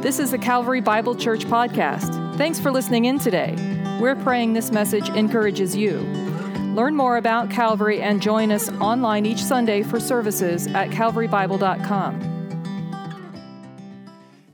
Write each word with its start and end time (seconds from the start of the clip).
This 0.00 0.20
is 0.20 0.30
the 0.30 0.38
Calvary 0.38 0.80
Bible 0.80 1.16
Church 1.16 1.44
podcast. 1.44 2.36
Thanks 2.36 2.60
for 2.60 2.70
listening 2.70 3.06
in 3.06 3.18
today. 3.18 3.56
We're 4.00 4.14
praying 4.14 4.52
this 4.52 4.70
message 4.70 5.08
encourages 5.08 5.74
you. 5.74 5.98
Learn 6.76 6.94
more 6.94 7.16
about 7.16 7.50
Calvary 7.50 8.00
and 8.00 8.22
join 8.22 8.52
us 8.52 8.70
online 8.74 9.26
each 9.26 9.42
Sunday 9.42 9.82
for 9.82 9.98
services 9.98 10.68
at 10.68 10.90
calvarybible.com. 10.90 12.36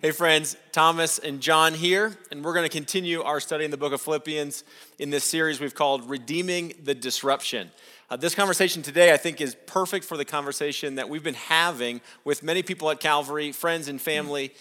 Hey, 0.01 0.13
friends, 0.13 0.57
Thomas 0.73 1.19
and 1.19 1.43
John 1.43 1.75
here, 1.75 2.17
and 2.31 2.43
we're 2.43 2.55
going 2.55 2.65
to 2.65 2.75
continue 2.75 3.21
our 3.21 3.39
study 3.39 3.67
in 3.67 3.71
the 3.71 3.77
book 3.77 3.93
of 3.93 4.01
Philippians 4.01 4.65
in 4.99 5.11
this 5.11 5.25
series 5.25 5.61
we've 5.61 5.75
called 5.75 6.09
Redeeming 6.09 6.73
the 6.83 6.95
Disruption. 6.95 7.71
Uh, 8.09 8.17
this 8.17 8.35
conversation 8.35 8.81
today, 8.81 9.13
I 9.13 9.19
think, 9.19 9.43
is 9.43 9.57
perfect 9.67 10.07
for 10.07 10.17
the 10.17 10.25
conversation 10.25 10.95
that 10.95 11.11
we've 11.11 11.23
been 11.23 11.35
having 11.35 12.01
with 12.25 12.43
many 12.43 12.63
people 12.63 12.91
at 12.91 12.99
Calvary, 13.01 13.53
friends 13.53 13.89
and 13.89 14.01
family, 14.01 14.55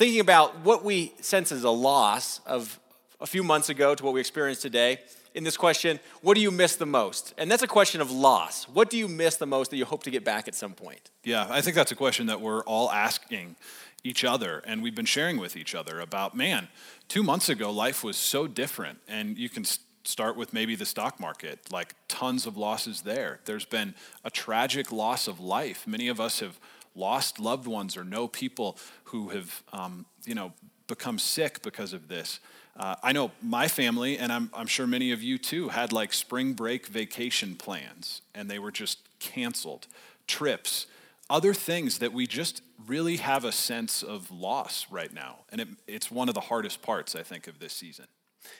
thinking 0.00 0.20
about 0.20 0.60
what 0.60 0.82
we 0.82 1.12
sense 1.20 1.52
as 1.52 1.62
a 1.62 1.70
loss 1.70 2.40
of 2.46 2.80
a 3.20 3.26
few 3.26 3.44
months 3.44 3.68
ago 3.68 3.94
to 3.94 4.02
what 4.02 4.14
we 4.14 4.20
experienced 4.20 4.62
today. 4.62 4.98
In 5.34 5.44
this 5.44 5.58
question, 5.58 6.00
what 6.22 6.36
do 6.36 6.40
you 6.40 6.50
miss 6.50 6.76
the 6.76 6.86
most? 6.86 7.34
And 7.36 7.50
that's 7.50 7.62
a 7.62 7.66
question 7.66 8.00
of 8.00 8.10
loss. 8.10 8.66
What 8.66 8.88
do 8.88 8.96
you 8.96 9.08
miss 9.08 9.36
the 9.36 9.44
most 9.44 9.70
that 9.70 9.76
you 9.76 9.84
hope 9.84 10.02
to 10.04 10.10
get 10.10 10.24
back 10.24 10.48
at 10.48 10.54
some 10.54 10.72
point? 10.72 11.10
Yeah, 11.22 11.46
I 11.50 11.60
think 11.60 11.76
that's 11.76 11.92
a 11.92 11.94
question 11.94 12.28
that 12.28 12.40
we're 12.40 12.62
all 12.62 12.90
asking 12.90 13.56
each 14.02 14.24
other 14.24 14.62
and 14.66 14.82
we've 14.82 14.94
been 14.94 15.04
sharing 15.04 15.36
with 15.36 15.54
each 15.54 15.74
other 15.74 16.00
about 16.00 16.34
man 16.34 16.68
two 17.08 17.22
months 17.22 17.50
ago 17.50 17.70
life 17.70 18.02
was 18.02 18.16
so 18.16 18.46
different 18.46 19.00
and 19.06 19.36
you 19.36 19.50
can 19.50 19.66
start 20.04 20.34
with 20.34 20.54
maybe 20.54 20.74
the 20.76 20.86
stock 20.86 21.20
market, 21.20 21.70
like 21.70 21.94
tons 22.08 22.46
of 22.46 22.56
losses 22.56 23.02
there. 23.02 23.40
There's 23.44 23.66
been 23.66 23.94
a 24.24 24.30
tragic 24.30 24.90
loss 24.90 25.28
of 25.28 25.40
life. 25.40 25.86
Many 25.86 26.08
of 26.08 26.18
us 26.18 26.40
have 26.40 26.58
lost 26.94 27.38
loved 27.38 27.66
ones 27.66 27.96
or 27.96 28.04
know 28.04 28.28
people 28.28 28.78
who 29.04 29.28
have, 29.30 29.62
um, 29.72 30.06
you 30.24 30.34
know, 30.34 30.52
become 30.86 31.18
sick 31.18 31.62
because 31.62 31.92
of 31.92 32.08
this. 32.08 32.40
Uh, 32.76 32.96
I 33.02 33.12
know 33.12 33.30
my 33.42 33.68
family, 33.68 34.18
and 34.18 34.32
I'm, 34.32 34.50
I'm 34.54 34.66
sure 34.66 34.86
many 34.86 35.12
of 35.12 35.22
you 35.22 35.38
too, 35.38 35.68
had 35.68 35.92
like 35.92 36.12
spring 36.12 36.52
break 36.52 36.86
vacation 36.86 37.56
plans, 37.56 38.22
and 38.34 38.50
they 38.50 38.58
were 38.58 38.70
just 38.70 38.98
canceled. 39.18 39.86
Trips, 40.26 40.86
other 41.28 41.52
things 41.52 41.98
that 41.98 42.12
we 42.12 42.26
just 42.26 42.62
really 42.86 43.16
have 43.16 43.44
a 43.44 43.52
sense 43.52 44.02
of 44.02 44.30
loss 44.30 44.86
right 44.90 45.12
now. 45.12 45.40
And 45.50 45.60
it, 45.60 45.68
it's 45.86 46.10
one 46.10 46.28
of 46.28 46.34
the 46.34 46.40
hardest 46.40 46.82
parts, 46.82 47.14
I 47.14 47.22
think, 47.22 47.46
of 47.46 47.58
this 47.58 47.72
season. 47.72 48.06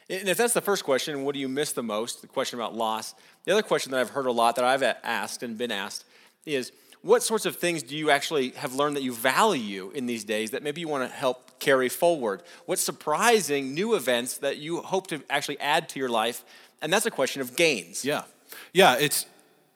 And 0.08 0.28
if 0.28 0.36
that's 0.36 0.52
the 0.52 0.60
first 0.60 0.84
question, 0.84 1.24
what 1.24 1.34
do 1.34 1.40
you 1.40 1.48
miss 1.48 1.72
the 1.72 1.82
most? 1.82 2.20
The 2.20 2.28
question 2.28 2.58
about 2.58 2.74
loss. 2.74 3.14
The 3.44 3.52
other 3.52 3.62
question 3.62 3.92
that 3.92 4.00
I've 4.00 4.10
heard 4.10 4.26
a 4.26 4.32
lot 4.32 4.56
that 4.56 4.64
I've 4.64 4.82
asked 4.82 5.42
and 5.42 5.56
been 5.56 5.72
asked 5.72 6.04
is 6.44 6.72
what 7.02 7.22
sorts 7.22 7.46
of 7.46 7.56
things 7.56 7.82
do 7.82 7.96
you 7.96 8.10
actually 8.10 8.50
have 8.50 8.74
learned 8.74 8.96
that 8.96 9.02
you 9.02 9.12
value 9.12 9.90
in 9.94 10.06
these 10.06 10.24
days 10.24 10.50
that 10.50 10.62
maybe 10.62 10.80
you 10.80 10.88
want 10.88 11.08
to 11.08 11.14
help 11.14 11.58
carry 11.58 11.88
forward? 11.88 12.42
What 12.66 12.78
surprising 12.78 13.74
new 13.74 13.94
events 13.94 14.38
that 14.38 14.58
you 14.58 14.82
hope 14.82 15.06
to 15.08 15.22
actually 15.30 15.58
add 15.60 15.88
to 15.90 15.98
your 15.98 16.08
life? 16.08 16.44
And 16.82 16.92
that's 16.92 17.06
a 17.06 17.10
question 17.10 17.40
of 17.40 17.56
gains. 17.56 18.04
Yeah. 18.04 18.22
Yeah, 18.72 18.96
it's 18.98 19.26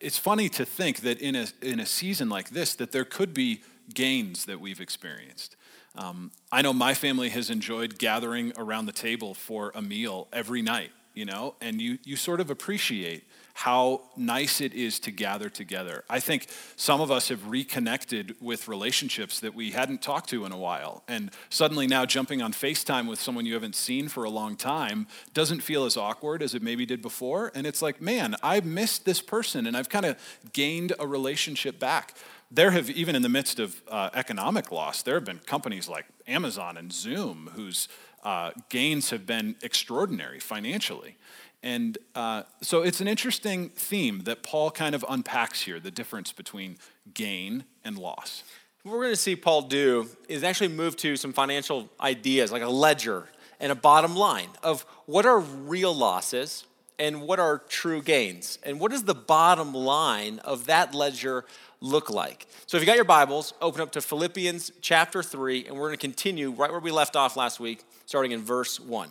it's 0.00 0.18
funny 0.18 0.48
to 0.50 0.64
think 0.64 1.00
that 1.00 1.20
in 1.20 1.34
a 1.34 1.46
in 1.62 1.80
a 1.80 1.86
season 1.86 2.28
like 2.28 2.50
this 2.50 2.74
that 2.74 2.92
there 2.92 3.04
could 3.04 3.32
be 3.32 3.62
gains 3.92 4.44
that 4.44 4.60
we've 4.60 4.80
experienced. 4.80 5.56
Um, 5.96 6.32
I 6.50 6.62
know 6.62 6.72
my 6.72 6.92
family 6.94 7.28
has 7.28 7.50
enjoyed 7.50 7.98
gathering 7.98 8.52
around 8.56 8.86
the 8.86 8.92
table 8.92 9.32
for 9.32 9.70
a 9.74 9.82
meal 9.82 10.26
every 10.32 10.60
night, 10.60 10.90
you 11.14 11.24
know, 11.24 11.54
and 11.60 11.80
you, 11.80 11.98
you 12.04 12.16
sort 12.16 12.40
of 12.40 12.50
appreciate 12.50 13.24
how 13.56 14.02
nice 14.16 14.60
it 14.60 14.74
is 14.74 14.98
to 14.98 15.12
gather 15.12 15.48
together. 15.48 16.02
I 16.10 16.18
think 16.18 16.48
some 16.74 17.00
of 17.00 17.12
us 17.12 17.28
have 17.28 17.46
reconnected 17.46 18.34
with 18.40 18.66
relationships 18.66 19.38
that 19.40 19.54
we 19.54 19.70
hadn't 19.70 20.02
talked 20.02 20.28
to 20.30 20.44
in 20.44 20.50
a 20.50 20.58
while. 20.58 21.04
And 21.06 21.30
suddenly 21.50 21.86
now 21.86 22.04
jumping 22.04 22.42
on 22.42 22.52
FaceTime 22.52 23.08
with 23.08 23.20
someone 23.20 23.46
you 23.46 23.54
haven't 23.54 23.76
seen 23.76 24.08
for 24.08 24.24
a 24.24 24.30
long 24.30 24.56
time 24.56 25.06
doesn't 25.34 25.60
feel 25.60 25.84
as 25.84 25.96
awkward 25.96 26.42
as 26.42 26.56
it 26.56 26.62
maybe 26.62 26.84
did 26.84 27.00
before. 27.00 27.52
And 27.54 27.64
it's 27.64 27.80
like, 27.80 28.02
man, 28.02 28.34
I've 28.42 28.64
missed 28.64 29.04
this 29.04 29.22
person 29.22 29.68
and 29.68 29.76
I've 29.76 29.88
kind 29.88 30.04
of 30.04 30.16
gained 30.52 30.92
a 30.98 31.06
relationship 31.06 31.78
back 31.78 32.14
there 32.50 32.70
have, 32.70 32.88
even 32.90 33.16
in 33.16 33.22
the 33.22 33.28
midst 33.28 33.58
of 33.58 33.82
uh, 33.88 34.10
economic 34.14 34.70
loss, 34.70 35.02
there 35.02 35.14
have 35.14 35.24
been 35.24 35.40
companies 35.40 35.88
like 35.88 36.06
Amazon 36.28 36.76
and 36.76 36.92
Zoom 36.92 37.50
whose 37.54 37.88
uh, 38.24 38.52
gains 38.68 39.10
have 39.10 39.26
been 39.26 39.56
extraordinary 39.62 40.40
financially. 40.40 41.16
And 41.62 41.96
uh, 42.14 42.42
so 42.60 42.82
it's 42.82 43.00
an 43.00 43.08
interesting 43.08 43.70
theme 43.70 44.24
that 44.24 44.42
Paul 44.42 44.70
kind 44.70 44.94
of 44.94 45.04
unpacks 45.08 45.62
here 45.62 45.80
the 45.80 45.90
difference 45.90 46.32
between 46.32 46.76
gain 47.14 47.64
and 47.84 47.96
loss. 47.96 48.42
What 48.82 48.92
we're 48.92 49.04
going 49.04 49.12
to 49.12 49.16
see 49.16 49.34
Paul 49.34 49.62
do 49.62 50.08
is 50.28 50.44
actually 50.44 50.68
move 50.68 50.94
to 50.98 51.16
some 51.16 51.32
financial 51.32 51.88
ideas 52.00 52.52
like 52.52 52.62
a 52.62 52.68
ledger 52.68 53.28
and 53.58 53.72
a 53.72 53.74
bottom 53.74 54.14
line 54.14 54.50
of 54.62 54.82
what 55.06 55.24
are 55.24 55.38
real 55.38 55.94
losses 55.94 56.64
and 56.98 57.22
what 57.22 57.40
are 57.40 57.58
true 57.68 58.02
gains. 58.02 58.58
And 58.62 58.78
what 58.78 58.90
does 58.90 59.04
the 59.04 59.14
bottom 59.14 59.74
line 59.74 60.38
of 60.40 60.66
that 60.66 60.94
ledger 60.94 61.44
look 61.80 62.10
like? 62.10 62.46
So 62.66 62.76
if 62.76 62.82
you 62.82 62.86
got 62.86 62.96
your 62.96 63.04
Bibles, 63.04 63.54
open 63.60 63.80
up 63.80 63.92
to 63.92 64.00
Philippians 64.00 64.72
chapter 64.80 65.22
3, 65.22 65.66
and 65.66 65.76
we're 65.76 65.88
going 65.88 65.98
to 65.98 66.00
continue 66.00 66.50
right 66.50 66.70
where 66.70 66.80
we 66.80 66.90
left 66.90 67.16
off 67.16 67.36
last 67.36 67.60
week, 67.60 67.84
starting 68.06 68.32
in 68.32 68.42
verse 68.42 68.78
1. 68.78 69.10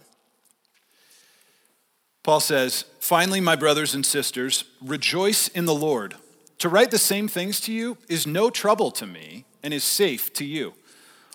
Paul 2.23 2.39
says, 2.39 2.85
Finally, 2.99 3.41
my 3.41 3.55
brothers 3.55 3.93
and 3.93 4.05
sisters, 4.05 4.63
rejoice 4.81 5.49
in 5.49 5.65
the 5.65 5.75
Lord. 5.75 6.15
To 6.59 6.69
write 6.69 6.91
the 6.91 6.97
same 6.97 7.27
things 7.27 7.59
to 7.61 7.73
you 7.73 7.97
is 8.07 8.25
no 8.25 8.49
trouble 8.49 8.91
to 8.91 9.05
me 9.05 9.43
and 9.61 9.73
is 9.73 9.83
safe 9.83 10.31
to 10.33 10.45
you. 10.45 10.73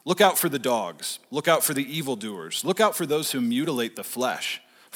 Look 0.06 0.22
out 0.22 0.38
for 0.38 0.48
the 0.48 0.58
dogs, 0.58 1.18
look 1.30 1.48
out 1.48 1.62
for 1.62 1.74
the 1.74 1.84
evildoers, 1.84 2.64
look 2.64 2.80
out 2.80 2.96
for 2.96 3.04
those 3.04 3.32
who 3.32 3.42
mutilate 3.42 3.94
the 3.94 4.04
flesh. 4.04 4.62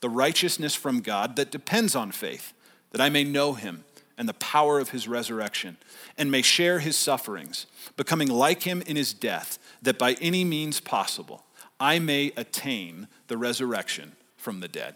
the 0.00 0.08
righteousness 0.08 0.74
from 0.74 1.00
God 1.00 1.36
that 1.36 1.50
depends 1.50 1.94
on 1.94 2.12
faith, 2.12 2.52
that 2.90 3.00
I 3.00 3.08
may 3.08 3.24
know 3.24 3.54
him 3.54 3.84
and 4.18 4.28
the 4.28 4.34
power 4.34 4.78
of 4.78 4.90
his 4.90 5.06
resurrection, 5.06 5.76
and 6.16 6.30
may 6.30 6.42
share 6.42 6.78
his 6.78 6.96
sufferings, 6.96 7.66
becoming 7.96 8.28
like 8.28 8.62
him 8.62 8.82
in 8.82 8.96
his 8.96 9.12
death, 9.12 9.58
that 9.82 9.98
by 9.98 10.14
any 10.20 10.44
means 10.44 10.80
possible 10.80 11.44
I 11.78 11.98
may 11.98 12.32
attain 12.36 13.08
the 13.26 13.36
resurrection 13.36 14.12
from 14.36 14.60
the 14.60 14.68
dead. 14.68 14.94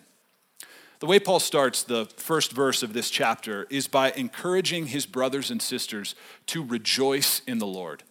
The 1.00 1.06
way 1.06 1.18
Paul 1.18 1.40
starts 1.40 1.82
the 1.82 2.06
first 2.16 2.52
verse 2.52 2.82
of 2.82 2.92
this 2.92 3.10
chapter 3.10 3.66
is 3.70 3.88
by 3.88 4.12
encouraging 4.12 4.86
his 4.86 5.06
brothers 5.06 5.50
and 5.50 5.60
sisters 5.60 6.14
to 6.46 6.64
rejoice 6.64 7.40
in 7.46 7.58
the 7.58 7.66
Lord. 7.66 8.02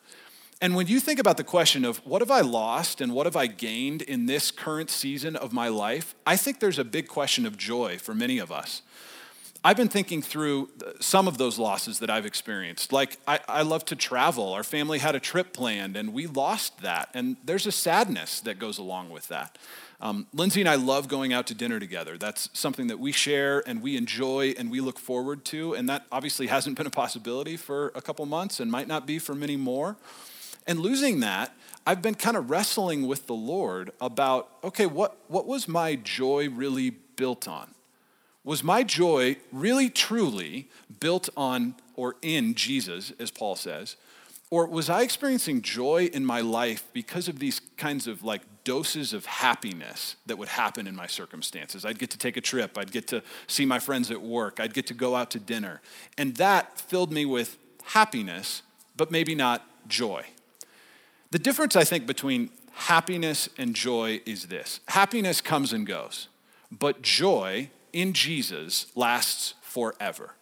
And 0.61 0.75
when 0.75 0.88
you 0.88 1.00
think 1.00 1.19
about 1.19 1.38
the 1.38 1.44
question 1.44 1.85
of 1.85 2.06
what 2.06 2.21
have 2.21 2.31
I 2.31 2.41
lost 2.41 3.00
and 3.00 3.13
what 3.13 3.25
have 3.25 3.38
I 3.38 3.47
gained 3.47 4.01
in 4.01 4.25
this 4.25 4.51
current 4.51 4.89
season 4.89 5.38
of 5.38 5.53
my 5.53 5.69
life, 5.69 6.15
I 6.25 6.35
think 6.35 6.59
there's 6.59 6.79
a 6.79 6.83
big 6.83 7.07
question 7.07 7.45
of 7.45 7.57
joy 7.57 7.97
for 7.97 8.13
many 8.13 8.39
of 8.39 8.51
us. 8.51 8.81
I've 9.63 9.77
been 9.77 9.89
thinking 9.89 10.21
through 10.21 10.69
some 11.01 11.27
of 11.27 11.38
those 11.38 11.59
losses 11.59 12.00
that 12.00 12.09
I've 12.09 12.25
experienced. 12.25 12.94
Like, 12.94 13.17
I, 13.27 13.39
I, 13.47 13.61
love 13.63 13.83
to 13.85 13.95
travel. 13.95 14.53
Our 14.53 14.63
family 14.63 15.00
had 15.00 15.15
a 15.15 15.19
trip 15.19 15.51
planned, 15.51 15.97
and 15.97 16.13
we 16.13 16.27
lost 16.27 16.81
that. 16.81 17.09
And 17.13 17.35
there's 17.44 17.65
a 17.65 17.71
sadness 17.71 18.39
that 18.41 18.57
goes 18.57 18.77
along 18.77 19.09
with 19.09 19.27
that. 19.27 19.57
Um, 20.00 20.27
Lindsay 20.33 20.61
and 20.61 20.69
I 20.69 20.75
love 20.75 21.09
going 21.09 21.33
out 21.33 21.45
to 21.47 21.53
dinner 21.53 21.77
together. 21.77 22.17
That's 22.17 22.50
something 22.53 22.88
that 22.88 23.00
we 23.00 23.11
share 23.11 23.61
and 23.67 23.81
we 23.81 23.97
enjoy 23.97 24.53
and 24.57 24.71
we 24.71 24.79
look 24.79 24.97
forward 24.97 25.44
to. 25.45 25.73
And 25.73 25.89
that 25.89 26.06
obviously 26.09 26.47
hasn't 26.47 26.77
been 26.77 26.88
a 26.88 26.91
possibility 26.91 27.57
for 27.57 27.91
a 27.95 28.01
couple 28.01 28.25
months 28.25 28.61
and 28.61 28.71
might 28.71 28.88
not 28.88 29.06
be 29.06 29.19
for 29.19 29.35
many 29.35 29.57
more. 29.57 29.97
And 30.69 30.80
losing 30.80 31.21
that, 31.21 31.51
I've 31.88 32.04
been 32.04 32.13
kind 32.13 32.38
of 32.38 32.51
wrestling 32.51 33.07
with 33.07 33.25
the 33.25 33.33
Lord 33.33 33.89
about 34.00 34.51
okay, 34.63 34.86
what, 34.86 35.18
what 35.27 35.48
was 35.48 35.68
my 35.68 35.95
joy 35.95 36.48
really 36.48 36.92
built 36.92 37.48
on? 37.48 37.74
Was 38.44 38.63
my 38.63 38.83
joy 38.83 39.38
really 39.51 39.89
truly 39.89 40.69
built 41.00 41.27
on 41.36 41.74
or 41.95 42.18
in 42.21 42.54
Jesus, 42.54 43.12
as 43.19 43.31
Paul 43.31 43.56
says? 43.56 43.95
Or 44.51 44.68
was 44.68 44.92
I 44.92 45.01
experiencing 45.01 45.63
joy 45.63 46.06
in 46.13 46.24
my 46.24 46.42
life 46.42 46.88
because 46.94 47.27
of 47.27 47.39
these 47.39 47.62
kinds 47.77 48.06
of 48.06 48.24
like 48.24 48.44
doses 48.63 49.12
of 49.12 49.25
happiness 49.25 50.18
that 50.27 50.38
would 50.38 50.50
happen 50.50 50.86
in 50.86 50.95
my 50.95 51.07
circumstances? 51.07 51.83
I'd 51.83 51.98
get 51.98 52.12
to 52.12 52.18
take 52.19 52.38
a 52.38 52.42
trip, 52.42 52.77
I'd 52.77 52.92
get 52.92 53.07
to 53.07 53.24
see 53.48 53.66
my 53.66 53.80
friends 53.80 54.12
at 54.12 54.21
work, 54.21 54.60
I'd 54.60 54.75
get 54.75 54.86
to 54.88 54.94
go 54.94 55.16
out 55.16 55.31
to 55.31 55.39
dinner. 55.39 55.81
And 56.16 56.36
that 56.36 56.80
filled 56.80 57.12
me 57.12 57.25
with 57.25 57.57
happiness, 57.86 58.62
but 58.95 59.10
maybe 59.10 59.33
not 59.33 59.66
joy. 59.88 60.25
The 61.31 61.40
difference, 61.40 61.76
I 61.76 61.84
think, 61.84 62.08
between 62.08 62.50
happiness 62.72 63.50
and 63.58 63.76
joy 63.76 64.22
is 64.26 64.48
this 64.48 64.80
happiness 64.88 65.42
comes 65.42 65.74
and 65.74 65.86
goes, 65.86 66.28
but 66.72 67.02
joy 67.02 67.70
in 67.94 68.14
Jesus 68.14 68.88
lasts 68.96 69.54
forever. 69.62 70.36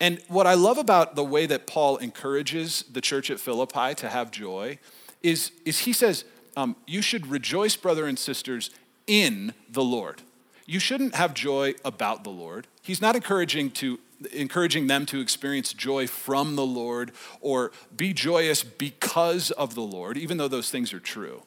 And 0.00 0.20
what 0.26 0.46
I 0.46 0.54
love 0.54 0.78
about 0.78 1.14
the 1.14 1.24
way 1.24 1.46
that 1.46 1.66
Paul 1.66 1.96
encourages 1.98 2.84
the 2.90 3.00
church 3.00 3.30
at 3.30 3.38
Philippi 3.38 3.94
to 3.96 4.08
have 4.08 4.30
joy 4.30 4.78
is, 5.22 5.52
is 5.64 5.80
he 5.80 5.92
says, 5.92 6.24
um, 6.56 6.74
You 6.86 7.02
should 7.02 7.28
rejoice, 7.28 7.76
brother 7.76 8.06
and 8.06 8.18
sisters, 8.18 8.70
in 9.06 9.54
the 9.70 9.84
Lord. 9.84 10.22
You 10.66 10.80
shouldn't 10.80 11.14
have 11.14 11.34
joy 11.34 11.74
about 11.84 12.24
the 12.24 12.30
Lord. 12.30 12.66
He's 12.82 13.00
not 13.00 13.14
encouraging, 13.14 13.70
to, 13.72 14.00
encouraging 14.26 14.86
them 14.86 15.06
to 15.06 15.20
experience 15.20 15.72
joy 15.72 16.06
from 16.06 16.56
the 16.56 16.66
Lord 16.66 17.12
or 17.40 17.72
be 17.96 18.12
joyous 18.12 18.62
because 18.62 19.50
of 19.52 19.74
the 19.74 19.82
Lord, 19.82 20.16
even 20.16 20.36
though 20.36 20.48
those 20.48 20.70
things 20.70 20.92
are 20.92 21.00
true. 21.00 21.42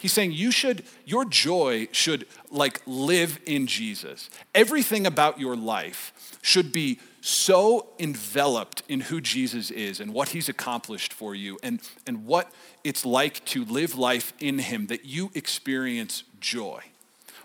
He's 0.00 0.12
saying 0.14 0.32
you 0.32 0.50
should, 0.50 0.84
your 1.04 1.26
joy 1.26 1.88
should 1.92 2.26
like 2.50 2.80
live 2.86 3.38
in 3.44 3.66
Jesus. 3.66 4.30
Everything 4.54 5.06
about 5.06 5.38
your 5.38 5.56
life 5.56 6.38
should 6.40 6.72
be 6.72 7.00
so 7.20 7.88
enveloped 7.98 8.82
in 8.88 9.00
who 9.00 9.20
Jesus 9.20 9.70
is 9.70 10.00
and 10.00 10.14
what 10.14 10.30
he's 10.30 10.48
accomplished 10.48 11.12
for 11.12 11.34
you 11.34 11.58
and, 11.62 11.82
and 12.06 12.24
what 12.24 12.50
it's 12.82 13.04
like 13.04 13.44
to 13.44 13.62
live 13.66 13.94
life 13.94 14.32
in 14.40 14.58
him 14.58 14.86
that 14.86 15.04
you 15.04 15.30
experience 15.34 16.24
joy. 16.40 16.82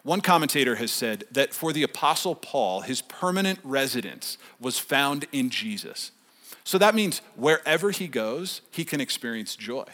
One 0.06 0.22
commentator 0.22 0.76
has 0.76 0.92
said 0.92 1.24
that 1.32 1.52
for 1.52 1.74
the 1.74 1.82
Apostle 1.82 2.36
Paul, 2.36 2.82
his 2.82 3.02
permanent 3.02 3.58
residence 3.64 4.38
was 4.60 4.78
found 4.78 5.26
in 5.32 5.50
Jesus. 5.50 6.12
So 6.64 6.78
that 6.78 6.94
means 6.94 7.24
wherever 7.36 7.90
he 7.90 8.08
goes, 8.08 8.62
he 8.70 8.86
can 8.86 9.02
experience 9.02 9.56
joy. 9.56 9.86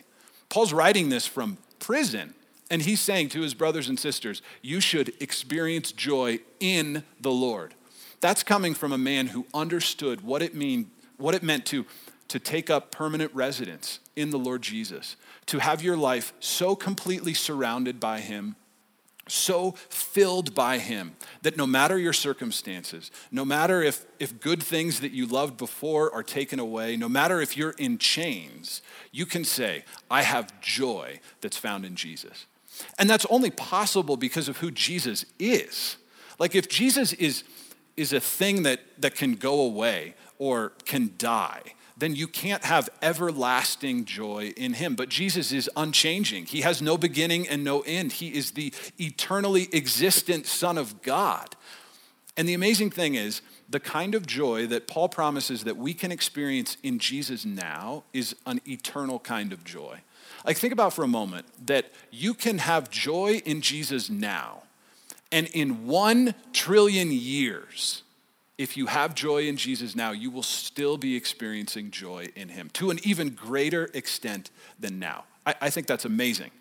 Paul's 0.50 0.74
writing 0.74 1.08
this 1.08 1.28
from 1.28 1.60
prison, 1.80 2.34
and 2.70 2.82
he's 2.82 3.00
saying 3.00 3.30
to 3.30 3.42
his 3.42 3.54
brothers 3.54 3.88
and 3.88 3.98
sisters, 3.98 4.42
You 4.62 4.82
should 4.82 5.14
experience 5.22 5.94
joy 5.94 6.40
in 6.60 7.04
the 7.22 7.32
Lord. 7.32 7.74
That's 8.20 8.44
coming 8.44 8.74
from 8.74 8.92
a 8.92 8.98
man 8.98 9.28
who 9.28 9.46
understood 9.54 10.26
what 10.26 10.42
it, 10.42 10.54
mean, 10.54 10.92
what 11.16 11.36
it 11.36 11.42
meant 11.42 11.66
to, 11.68 11.86
to 12.28 12.38
take 12.38 12.70
up 12.70 12.92
permanent 12.92 13.34
residence 13.34 14.02
in 14.18 14.32
the 14.32 14.40
Lord 14.40 14.62
Jesus, 14.62 15.16
to 15.46 15.60
have 15.60 15.82
your 15.82 15.96
life 15.96 16.34
so 16.42 16.76
completely 16.76 17.34
surrounded 17.34 17.98
by 17.98 18.20
Him, 18.20 18.58
so 19.28 19.72
filled 19.90 20.54
by 20.56 20.78
Him, 20.78 21.16
that 21.42 21.58
no 21.58 21.68
matter 21.68 21.98
your 21.98 22.14
circumstances, 22.14 23.12
no 23.32 23.46
matter 23.46 23.82
if, 23.82 24.06
if 24.20 24.40
good 24.40 24.62
things 24.62 25.00
that 25.00 25.12
you 25.12 25.26
loved 25.26 25.58
before 25.58 26.14
are 26.14 26.24
taken 26.24 26.60
away, 26.60 26.98
no 26.98 27.10
matter 27.10 27.42
if 27.42 27.56
you're 27.56 27.76
in 27.78 27.98
chains, 27.98 28.82
you 29.12 29.26
can 29.26 29.44
say, 29.44 29.84
I 30.10 30.24
have 30.24 30.60
joy 30.62 31.20
that's 31.42 31.58
found 31.58 31.86
in 31.86 31.96
Jesus. 31.96 32.46
And 32.98 33.10
that's 33.10 33.26
only 33.30 33.52
possible 33.52 34.18
because 34.18 34.48
of 34.50 34.58
who 34.58 34.72
Jesus 34.72 35.26
is. 35.40 35.98
Like 36.40 36.56
if 36.56 36.68
Jesus 36.68 37.14
is 37.14 37.44
is 37.98 38.14
a 38.14 38.20
thing 38.20 38.64
that, 38.64 38.80
that 39.00 39.16
can 39.16 39.36
go 39.36 39.62
away 39.62 40.16
or 40.38 40.70
can 40.86 41.14
die, 41.18 41.62
then 42.02 42.16
you 42.16 42.28
can't 42.28 42.66
have 42.66 42.90
everlasting 43.04 44.06
joy 44.06 44.54
in 44.58 44.74
him. 44.74 44.96
But 44.96 45.08
Jesus 45.08 45.52
is 45.52 45.70
unchanging. 45.76 46.48
He 46.48 46.62
has 46.62 46.82
no 46.82 46.98
beginning 46.98 47.48
and 47.48 47.64
no 47.64 47.82
end. 47.82 48.14
He 48.14 48.30
is 48.30 48.52
the 48.52 48.74
eternally 48.98 49.70
existent 49.72 50.48
Son 50.48 50.80
of 50.80 51.04
God. 51.04 51.56
And 52.36 52.50
the 52.50 52.56
amazing 52.56 52.90
thing 52.90 53.14
is, 53.14 53.42
the 53.70 53.80
kind 53.80 54.16
of 54.16 54.26
joy 54.26 54.66
that 54.68 54.88
Paul 54.88 55.10
promises 55.10 55.64
that 55.64 55.78
we 55.78 55.94
can 55.94 56.12
experience 56.12 56.76
in 56.82 56.98
Jesus 56.98 57.46
now 57.46 58.04
is 58.14 58.36
an 58.48 58.62
eternal 58.68 59.20
kind 59.20 59.54
of 59.54 59.64
joy. 59.64 60.00
Like, 60.44 60.58
think 60.58 60.74
about 60.74 60.94
for 60.94 61.04
a 61.04 61.08
moment 61.08 61.46
that 61.68 61.92
you 62.10 62.34
can 62.34 62.58
have 62.58 62.90
joy 62.90 63.42
in 63.46 63.62
Jesus 63.62 64.10
now 64.10 64.64
and 65.32 65.48
in 65.54 65.86
one 65.86 66.34
trillion 66.52 67.12
years, 67.12 68.02
if 68.62 68.78
you 68.78 68.86
have 68.86 69.16
joy 69.16 69.48
in 69.48 69.58
Jesus 69.58 69.96
now, 69.96 70.12
you 70.12 70.30
will 70.30 70.44
still 70.44 70.96
be 70.96 71.16
experiencing 71.16 71.90
joy 71.90 72.28
in 72.36 72.50
Him 72.50 72.70
to 72.74 72.92
an 72.92 73.00
even 73.04 73.30
greater 73.30 73.90
extent 73.96 74.52
than 74.80 75.00
now. 75.00 75.24
I, 75.48 75.56
I 75.62 75.70
think 75.72 75.88
that's 75.88 76.06
amazing. 76.06 76.52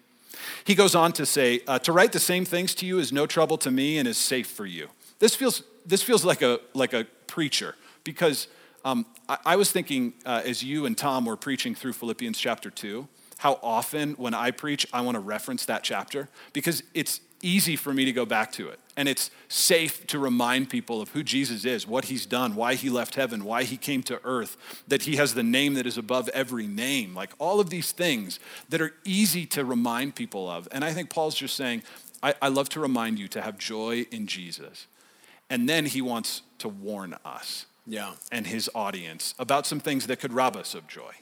He 0.65 0.75
goes 0.75 0.95
on 0.95 1.13
to 1.13 1.27
say, 1.27 1.61
uh, 1.67 1.79
To 1.81 1.93
write 1.93 2.13
the 2.13 2.21
same 2.21 2.47
things 2.47 2.75
to 2.77 2.87
you 2.87 2.99
is 2.99 3.13
no 3.13 3.27
trouble 3.27 3.59
to 3.59 3.71
me 3.71 3.99
and 3.99 4.09
is 4.09 4.17
safe 4.17 4.47
for 4.47 4.65
you. 4.65 4.89
This 5.19 5.35
feels, 5.35 5.63
this 5.85 6.03
feels 6.03 6.25
like, 6.25 6.41
a, 6.41 6.61
like 6.73 6.95
a 6.95 7.05
preacher 7.27 7.75
because 8.03 8.49
um, 8.83 9.05
I, 9.29 9.39
I, 9.45 9.57
was 9.57 9.71
thinking 9.71 10.15
uh, 10.25 10.41
as 10.47 10.63
you 10.63 10.87
and 10.87 10.97
Tom 10.97 11.27
were 11.27 11.37
preaching 11.37 11.75
through 11.75 11.93
Philippians 11.93 12.39
chapter 12.39 12.71
2, 12.71 13.07
how 13.39 13.59
often 13.63 14.15
when 14.15 14.33
I 14.33 14.53
preach, 14.53 14.87
I 14.91 15.03
want 15.03 15.17
to 15.17 15.21
reference 15.21 15.67
that 15.67 15.83
chapter 15.83 16.31
because 16.55 16.83
it's 16.95 17.21
easy 17.43 17.77
for 17.77 17.93
me 17.93 18.05
to 18.05 18.13
go 18.13 18.25
back 18.25 18.53
to 18.53 18.69
it. 18.69 18.79
And 18.97 19.09
it's 19.09 19.31
safe 19.49 20.07
to 20.09 20.19
remind 20.19 20.69
people 20.69 21.01
of 21.01 21.11
who 21.11 21.23
Jesus 21.23 21.65
is, 21.65 21.87
what 21.87 22.07
he's 22.07 22.27
done, 22.27 22.55
why 22.55 22.75
he 22.75 22.91
left 22.91 23.15
heaven, 23.15 23.45
why 23.45 23.63
he 23.65 23.77
came 23.77 24.03
to 24.05 24.21
earth, 24.25 24.57
that 24.89 25.03
he 25.03 25.17
has 25.17 25.35
the 25.35 25.43
name 25.43 25.75
that 25.75 25.87
is 25.87 25.97
above 25.97 26.29
every 26.31 26.67
name. 26.67 27.15
Like 27.15 27.31
all 27.39 27.61
of 27.61 27.71
these 27.71 27.93
things 27.93 28.39
that 28.69 28.81
are 28.81 28.93
easy 29.05 29.47
to 29.47 29.65
remind 29.65 30.15
people 30.15 30.49
of. 30.49 30.69
And 30.73 30.85
I 30.85 30.93
think 30.93 31.11
Paul's 31.11 31.35
just 31.35 31.57
saying, 31.57 31.83
I, 32.23 32.35
I 32.43 32.49
love 32.49 32.69
to 32.71 32.81
remind 32.81 33.19
you 33.19 33.29
to 33.29 33.41
have 33.41 33.59
joy 33.59 34.07
in 34.11 34.27
Jesus. 34.27 34.87
And 35.49 35.69
then 35.69 35.87
he 35.87 36.03
wants 36.03 36.43
to 36.59 36.69
warn 36.69 37.17
us 37.25 37.67
yeah. 37.87 38.13
and 38.31 38.47
his 38.47 38.71
audience 38.75 39.35
about 39.39 39.67
some 39.67 39.81
things 39.81 40.07
that 40.07 40.21
could 40.21 40.33
rob 40.33 40.57
us 40.57 40.75
of 40.75 40.87
joy. 40.87 41.13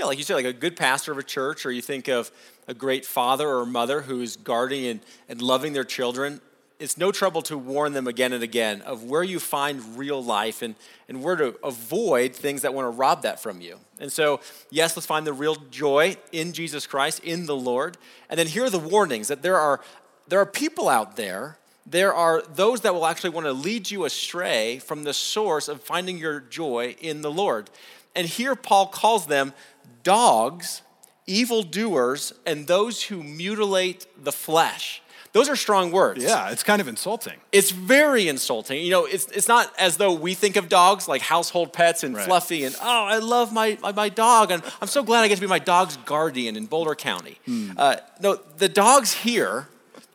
Yeah, 0.00 0.06
like 0.06 0.16
you 0.16 0.24
said, 0.24 0.36
like 0.36 0.46
a 0.46 0.54
good 0.54 0.76
pastor 0.76 1.12
of 1.12 1.18
a 1.18 1.22
church, 1.22 1.66
or 1.66 1.70
you 1.70 1.82
think 1.82 2.08
of 2.08 2.32
a 2.66 2.72
great 2.72 3.04
father 3.04 3.46
or 3.46 3.66
mother 3.66 4.00
who's 4.00 4.34
guarding 4.34 4.86
and, 4.86 5.00
and 5.28 5.42
loving 5.42 5.74
their 5.74 5.84
children. 5.84 6.40
It's 6.78 6.96
no 6.96 7.12
trouble 7.12 7.42
to 7.42 7.58
warn 7.58 7.92
them 7.92 8.06
again 8.06 8.32
and 8.32 8.42
again 8.42 8.80
of 8.80 9.04
where 9.04 9.22
you 9.22 9.38
find 9.38 9.98
real 9.98 10.24
life 10.24 10.62
and, 10.62 10.74
and 11.06 11.22
where 11.22 11.36
to 11.36 11.54
avoid 11.62 12.34
things 12.34 12.62
that 12.62 12.72
want 12.72 12.86
to 12.86 12.96
rob 12.96 13.24
that 13.24 13.40
from 13.40 13.60
you. 13.60 13.78
And 13.98 14.10
so, 14.10 14.40
yes, 14.70 14.96
let's 14.96 15.04
find 15.04 15.26
the 15.26 15.34
real 15.34 15.56
joy 15.70 16.16
in 16.32 16.54
Jesus 16.54 16.86
Christ, 16.86 17.22
in 17.22 17.44
the 17.44 17.54
Lord. 17.54 17.98
And 18.30 18.38
then 18.38 18.46
here 18.46 18.64
are 18.64 18.70
the 18.70 18.78
warnings 18.78 19.28
that 19.28 19.42
there 19.42 19.58
are, 19.58 19.82
there 20.28 20.40
are 20.40 20.46
people 20.46 20.88
out 20.88 21.16
there 21.16 21.58
there 21.86 22.14
are 22.14 22.42
those 22.42 22.82
that 22.82 22.94
will 22.94 23.06
actually 23.06 23.30
want 23.30 23.46
to 23.46 23.52
lead 23.52 23.90
you 23.90 24.04
astray 24.04 24.78
from 24.78 25.02
the 25.02 25.14
source 25.14 25.66
of 25.66 25.80
finding 25.80 26.18
your 26.18 26.38
joy 26.38 26.94
in 27.00 27.22
the 27.22 27.30
Lord. 27.30 27.68
And 28.14 28.26
here 28.26 28.56
Paul 28.56 28.86
calls 28.86 29.26
them 29.26 29.52
dogs, 30.02 30.82
evildoers, 31.26 32.32
and 32.46 32.66
those 32.66 33.04
who 33.04 33.22
mutilate 33.22 34.06
the 34.22 34.32
flesh. 34.32 35.02
Those 35.32 35.48
are 35.48 35.54
strong 35.54 35.92
words. 35.92 36.24
Yeah, 36.24 36.50
it's 36.50 36.64
kind 36.64 36.80
of 36.80 36.88
insulting. 36.88 37.38
It's 37.52 37.70
very 37.70 38.26
insulting. 38.26 38.82
You 38.82 38.90
know, 38.90 39.04
it's, 39.04 39.26
it's 39.28 39.46
not 39.46 39.72
as 39.78 39.96
though 39.96 40.12
we 40.12 40.34
think 40.34 40.56
of 40.56 40.68
dogs 40.68 41.06
like 41.06 41.22
household 41.22 41.72
pets 41.72 42.02
and 42.02 42.16
right. 42.16 42.24
fluffy 42.24 42.64
and, 42.64 42.74
oh, 42.82 43.04
I 43.04 43.18
love 43.18 43.52
my, 43.52 43.78
my 43.94 44.08
dog. 44.08 44.50
And 44.50 44.60
I'm 44.82 44.88
so 44.88 45.04
glad 45.04 45.22
I 45.22 45.28
get 45.28 45.36
to 45.36 45.40
be 45.40 45.46
my 45.46 45.60
dog's 45.60 45.96
guardian 45.98 46.56
in 46.56 46.66
Boulder 46.66 46.96
County. 46.96 47.38
Hmm. 47.46 47.70
Uh, 47.76 47.96
no, 48.20 48.40
the 48.56 48.68
dogs 48.68 49.12
here 49.12 49.68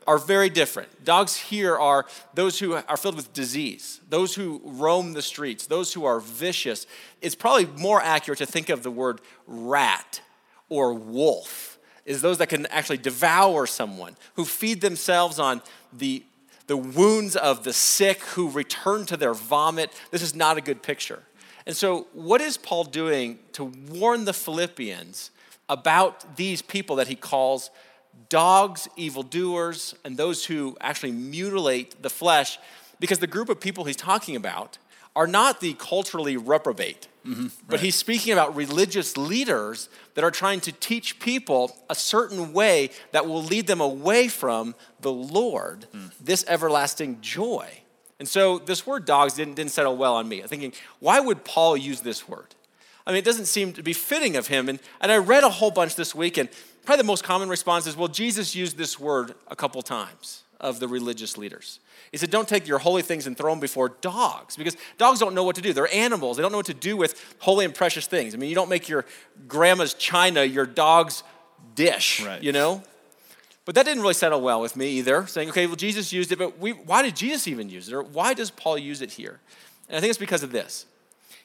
are 0.07 0.17
very 0.17 0.49
different. 0.49 1.03
Dogs 1.03 1.35
here 1.35 1.75
are 1.77 2.05
those 2.33 2.59
who 2.59 2.73
are 2.73 2.97
filled 2.97 3.15
with 3.15 3.33
disease, 3.33 4.01
those 4.09 4.35
who 4.35 4.61
roam 4.63 5.13
the 5.13 5.21
streets, 5.21 5.67
those 5.67 5.93
who 5.93 6.05
are 6.05 6.19
vicious. 6.19 6.85
It's 7.21 7.35
probably 7.35 7.65
more 7.65 8.01
accurate 8.01 8.39
to 8.39 8.45
think 8.45 8.69
of 8.69 8.83
the 8.83 8.91
word 8.91 9.21
rat 9.47 10.21
or 10.69 10.93
wolf, 10.93 11.77
is 12.05 12.21
those 12.21 12.37
that 12.37 12.49
can 12.49 12.65
actually 12.67 12.97
devour 12.97 13.65
someone, 13.65 14.15
who 14.35 14.45
feed 14.45 14.81
themselves 14.81 15.39
on 15.39 15.61
the, 15.91 16.23
the 16.67 16.77
wounds 16.77 17.35
of 17.35 17.63
the 17.63 17.73
sick, 17.73 18.21
who 18.21 18.49
return 18.49 19.05
to 19.05 19.17
their 19.17 19.33
vomit. 19.33 19.91
This 20.11 20.21
is 20.21 20.35
not 20.35 20.57
a 20.57 20.61
good 20.61 20.83
picture. 20.83 21.23
And 21.65 21.75
so, 21.75 22.07
what 22.13 22.41
is 22.41 22.57
Paul 22.57 22.83
doing 22.83 23.39
to 23.53 23.65
warn 23.65 24.25
the 24.25 24.33
Philippians 24.33 25.31
about 25.67 26.35
these 26.35 26.61
people 26.61 26.95
that 26.97 27.07
he 27.07 27.15
calls 27.15 27.71
dogs, 28.29 28.87
evildoers, 28.95 29.95
and 30.03 30.17
those 30.17 30.45
who 30.45 30.77
actually 30.81 31.11
mutilate 31.11 32.01
the 32.01 32.09
flesh, 32.09 32.57
because 32.99 33.19
the 33.19 33.27
group 33.27 33.49
of 33.49 33.59
people 33.59 33.83
he's 33.83 33.95
talking 33.95 34.35
about 34.35 34.77
are 35.15 35.27
not 35.27 35.61
the 35.61 35.73
culturally 35.73 36.37
reprobate. 36.37 37.07
Mm-hmm, 37.25 37.47
but 37.67 37.79
he's 37.79 37.95
speaking 37.95 38.33
about 38.33 38.55
religious 38.55 39.17
leaders 39.17 39.89
that 40.13 40.23
are 40.23 40.29
trying 40.29 40.59
to 40.61 40.71
teach 40.71 41.19
people 41.19 41.75
a 41.89 41.95
certain 41.95 42.53
way 42.53 42.91
that 43.13 43.25
will 43.25 43.41
lead 43.41 43.65
them 43.65 43.81
away 43.81 44.27
from 44.27 44.75
the 44.99 45.11
Lord, 45.11 45.87
mm. 45.91 46.11
this 46.21 46.45
everlasting 46.47 47.21
joy. 47.21 47.67
And 48.19 48.27
so 48.27 48.59
this 48.59 48.85
word 48.85 49.05
dogs 49.05 49.33
didn't, 49.33 49.55
didn't 49.55 49.71
settle 49.71 49.97
well 49.97 50.15
on 50.15 50.29
me. 50.29 50.41
I'm 50.41 50.47
thinking, 50.47 50.73
why 50.99 51.19
would 51.19 51.43
Paul 51.43 51.75
use 51.75 52.01
this 52.01 52.29
word? 52.29 52.53
I 53.07 53.11
mean, 53.11 53.17
it 53.17 53.25
doesn't 53.25 53.45
seem 53.45 53.73
to 53.73 53.83
be 53.83 53.93
fitting 53.93 54.35
of 54.35 54.47
him. 54.47 54.69
And, 54.69 54.79
and 55.01 55.11
I 55.11 55.17
read 55.17 55.43
a 55.43 55.49
whole 55.49 55.71
bunch 55.71 55.95
this 55.95 56.13
week, 56.13 56.37
and 56.37 56.49
probably 56.85 57.01
the 57.01 57.07
most 57.07 57.23
common 57.23 57.49
response 57.49 57.87
is, 57.87 57.95
well, 57.95 58.07
Jesus 58.07 58.55
used 58.55 58.77
this 58.77 58.99
word 58.99 59.35
a 59.47 59.55
couple 59.55 59.81
times 59.81 60.43
of 60.59 60.79
the 60.79 60.87
religious 60.87 61.37
leaders. 61.37 61.79
He 62.11 62.17
said, 62.17 62.29
Don't 62.29 62.47
take 62.47 62.67
your 62.67 62.79
holy 62.79 63.01
things 63.01 63.27
and 63.27 63.37
throw 63.37 63.51
them 63.51 63.59
before 63.59 63.89
dogs, 63.89 64.55
because 64.55 64.77
dogs 64.97 65.19
don't 65.19 65.35
know 65.35 65.43
what 65.43 65.55
to 65.57 65.61
do. 65.61 65.73
They're 65.73 65.93
animals, 65.93 66.37
they 66.37 66.43
don't 66.43 66.51
know 66.51 66.59
what 66.59 66.65
to 66.67 66.73
do 66.73 66.95
with 66.97 67.35
holy 67.39 67.65
and 67.65 67.73
precious 67.73 68.07
things. 68.07 68.33
I 68.33 68.37
mean, 68.37 68.49
you 68.49 68.55
don't 68.55 68.69
make 68.69 68.87
your 68.87 69.05
grandma's 69.47 69.93
china 69.93 70.43
your 70.43 70.65
dog's 70.65 71.23
dish, 71.75 72.23
right. 72.25 72.41
you 72.41 72.51
know? 72.51 72.83
But 73.65 73.75
that 73.75 73.85
didn't 73.85 74.01
really 74.01 74.13
settle 74.13 74.41
well 74.41 74.61
with 74.61 74.75
me 74.75 74.89
either, 74.91 75.25
saying, 75.25 75.49
okay, 75.49 75.65
well, 75.65 75.75
Jesus 75.75 76.13
used 76.13 76.31
it, 76.31 76.37
but 76.37 76.59
we, 76.59 76.71
why 76.71 77.01
did 77.01 77.15
Jesus 77.15 77.47
even 77.47 77.67
use 77.69 77.87
it? 77.87 77.95
Or 77.95 78.03
why 78.03 78.35
does 78.35 78.51
Paul 78.51 78.77
use 78.77 79.01
it 79.01 79.13
here? 79.13 79.39
And 79.89 79.97
I 79.97 79.99
think 79.99 80.11
it's 80.11 80.19
because 80.19 80.43
of 80.43 80.51
this. 80.51 80.85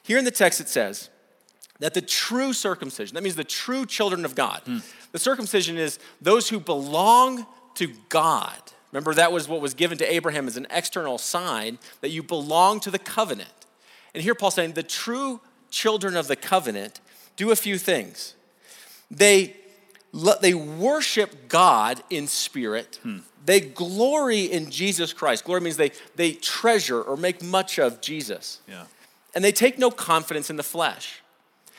Here 0.03 0.19
in 0.19 0.25
the 0.25 0.31
text 0.31 0.61
it 0.61 0.69
says 0.69 1.09
that 1.81 1.93
the 1.93 2.01
true 2.01 2.53
circumcision, 2.53 3.13
that 3.13 3.23
means 3.23 3.35
the 3.35 3.43
true 3.43 3.85
children 3.85 4.25
of 4.25 4.33
God, 4.33 4.61
hmm. 4.65 4.77
the 5.11 5.19
circumcision 5.19 5.77
is 5.77 5.99
those 6.21 6.49
who 6.49 6.59
belong 6.59 7.45
to 7.75 7.87
God 8.09 8.71
Remember, 8.91 9.13
that 9.13 9.31
was 9.31 9.47
what 9.47 9.61
was 9.61 9.73
given 9.73 9.97
to 9.99 10.13
Abraham 10.13 10.47
as 10.47 10.57
an 10.57 10.67
external 10.69 11.17
sign 11.17 11.79
that 12.01 12.09
you 12.09 12.23
belong 12.23 12.79
to 12.81 12.91
the 12.91 12.99
covenant. 12.99 13.49
And 14.13 14.21
here 14.21 14.35
Paul's 14.35 14.55
saying 14.55 14.73
the 14.73 14.83
true 14.83 15.39
children 15.69 16.17
of 16.17 16.27
the 16.27 16.35
covenant 16.35 16.99
do 17.37 17.51
a 17.51 17.55
few 17.55 17.77
things. 17.77 18.35
They, 19.09 19.55
they 20.41 20.53
worship 20.53 21.47
God 21.47 22.03
in 22.09 22.27
spirit. 22.27 22.99
Hmm. 23.03 23.19
They 23.45 23.61
glory 23.61 24.41
in 24.41 24.69
Jesus 24.69 25.13
Christ. 25.13 25.45
Glory 25.45 25.61
means 25.61 25.77
they, 25.77 25.91
they 26.15 26.33
treasure 26.33 27.01
or 27.01 27.15
make 27.15 27.41
much 27.41 27.79
of 27.79 28.01
Jesus. 28.01 28.61
Yeah. 28.67 28.85
And 29.33 29.43
they 29.43 29.53
take 29.53 29.79
no 29.79 29.89
confidence 29.89 30.49
in 30.49 30.57
the 30.57 30.63
flesh. 30.63 31.20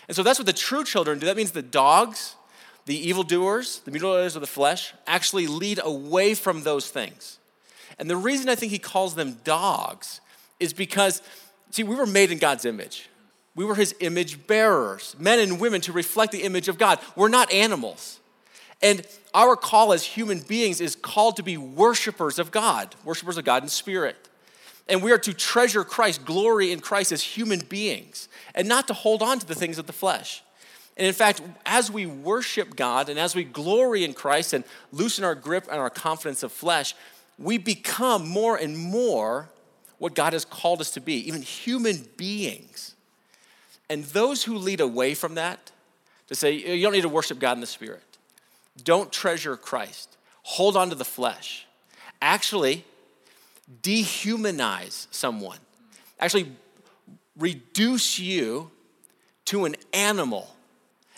And 0.08 0.16
so 0.16 0.22
that's 0.22 0.38
what 0.38 0.46
the 0.46 0.52
true 0.52 0.84
children 0.84 1.18
do. 1.18 1.26
That 1.26 1.36
means 1.36 1.52
the 1.52 1.62
dogs, 1.62 2.36
the 2.86 2.96
evildoers, 3.08 3.80
the 3.80 3.90
mutilators 3.90 4.34
of 4.34 4.40
the 4.40 4.46
flesh, 4.46 4.94
actually 5.06 5.46
lead 5.46 5.80
away 5.82 6.34
from 6.34 6.62
those 6.62 6.90
things. 6.90 7.38
And 7.98 8.10
the 8.10 8.16
reason 8.16 8.48
I 8.48 8.54
think 8.54 8.72
he 8.72 8.78
calls 8.78 9.14
them 9.14 9.38
dogs 9.44 10.20
is 10.58 10.72
because, 10.72 11.22
see, 11.70 11.82
we 11.82 11.94
were 11.94 12.06
made 12.06 12.32
in 12.32 12.38
God's 12.38 12.64
image. 12.64 13.08
We 13.54 13.64
were 13.64 13.74
his 13.74 13.94
image 14.00 14.46
bearers, 14.46 15.14
men 15.18 15.38
and 15.38 15.60
women 15.60 15.80
to 15.82 15.92
reflect 15.92 16.32
the 16.32 16.42
image 16.42 16.68
of 16.68 16.78
God. 16.78 16.98
We're 17.14 17.28
not 17.28 17.52
animals. 17.52 18.18
And 18.80 19.06
our 19.34 19.56
call 19.56 19.92
as 19.92 20.02
human 20.04 20.40
beings 20.40 20.80
is 20.80 20.96
called 20.96 21.36
to 21.36 21.42
be 21.42 21.56
worshipers 21.56 22.38
of 22.38 22.50
God, 22.50 22.94
worshipers 23.04 23.36
of 23.36 23.44
God 23.44 23.62
in 23.62 23.68
spirit. 23.68 24.16
And 24.88 25.02
we 25.02 25.12
are 25.12 25.18
to 25.18 25.32
treasure 25.32 25.84
Christ, 25.84 26.24
glory 26.24 26.72
in 26.72 26.80
Christ 26.80 27.12
as 27.12 27.22
human 27.22 27.60
beings, 27.60 28.28
and 28.54 28.68
not 28.68 28.88
to 28.88 28.94
hold 28.94 29.22
on 29.22 29.38
to 29.38 29.46
the 29.46 29.54
things 29.54 29.78
of 29.78 29.86
the 29.86 29.92
flesh. 29.92 30.42
And 30.96 31.06
in 31.06 31.14
fact, 31.14 31.40
as 31.64 31.90
we 31.90 32.04
worship 32.04 32.76
God 32.76 33.08
and 33.08 33.18
as 33.18 33.34
we 33.34 33.44
glory 33.44 34.04
in 34.04 34.12
Christ 34.12 34.52
and 34.52 34.64
loosen 34.90 35.24
our 35.24 35.34
grip 35.34 35.66
and 35.70 35.80
our 35.80 35.88
confidence 35.88 36.42
of 36.42 36.52
flesh, 36.52 36.94
we 37.38 37.58
become 37.58 38.28
more 38.28 38.56
and 38.56 38.76
more 38.76 39.48
what 39.98 40.14
God 40.14 40.32
has 40.32 40.44
called 40.44 40.80
us 40.80 40.90
to 40.92 41.00
be, 41.00 41.14
even 41.26 41.42
human 41.42 42.08
beings. 42.16 42.94
And 43.88 44.04
those 44.04 44.44
who 44.44 44.56
lead 44.56 44.80
away 44.80 45.14
from 45.14 45.36
that, 45.36 45.70
to 46.28 46.34
say, 46.34 46.52
you 46.52 46.82
don't 46.82 46.92
need 46.92 47.02
to 47.02 47.08
worship 47.08 47.38
God 47.38 47.52
in 47.52 47.60
the 47.60 47.66
Spirit, 47.66 48.02
don't 48.82 49.12
treasure 49.12 49.56
Christ, 49.56 50.16
hold 50.42 50.76
on 50.76 50.88
to 50.90 50.94
the 50.94 51.04
flesh, 51.04 51.66
actually 52.20 52.84
dehumanize 53.82 55.06
someone, 55.10 55.58
actually 56.18 56.52
reduce 57.36 58.18
you 58.18 58.70
to 59.46 59.64
an 59.64 59.76
animal 59.92 60.48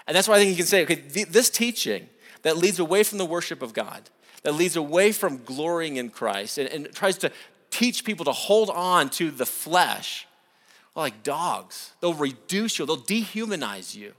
and 0.06 0.16
that's 0.16 0.28
why 0.28 0.36
I 0.36 0.38
think 0.38 0.50
you 0.50 0.56
can 0.56 0.66
say, 0.66 0.82
okay, 0.82 0.96
this 0.96 1.48
teaching 1.48 2.08
that 2.42 2.56
leads 2.56 2.78
away 2.78 3.02
from 3.02 3.18
the 3.18 3.24
worship 3.24 3.62
of 3.62 3.72
God, 3.72 4.10
that 4.42 4.54
leads 4.54 4.76
away 4.76 5.12
from 5.12 5.42
glorying 5.44 5.96
in 5.96 6.10
Christ, 6.10 6.58
and, 6.58 6.68
and 6.68 6.92
tries 6.92 7.16
to 7.18 7.32
teach 7.70 8.04
people 8.04 8.24
to 8.26 8.32
hold 8.32 8.70
on 8.70 9.08
to 9.10 9.30
the 9.30 9.46
flesh, 9.46 10.26
well, 10.94 11.04
like 11.04 11.22
dogs. 11.22 11.92
They'll 12.00 12.14
reduce 12.14 12.78
you, 12.78 12.86
they'll 12.86 12.96
dehumanize 12.98 13.94
you. 13.94 14.12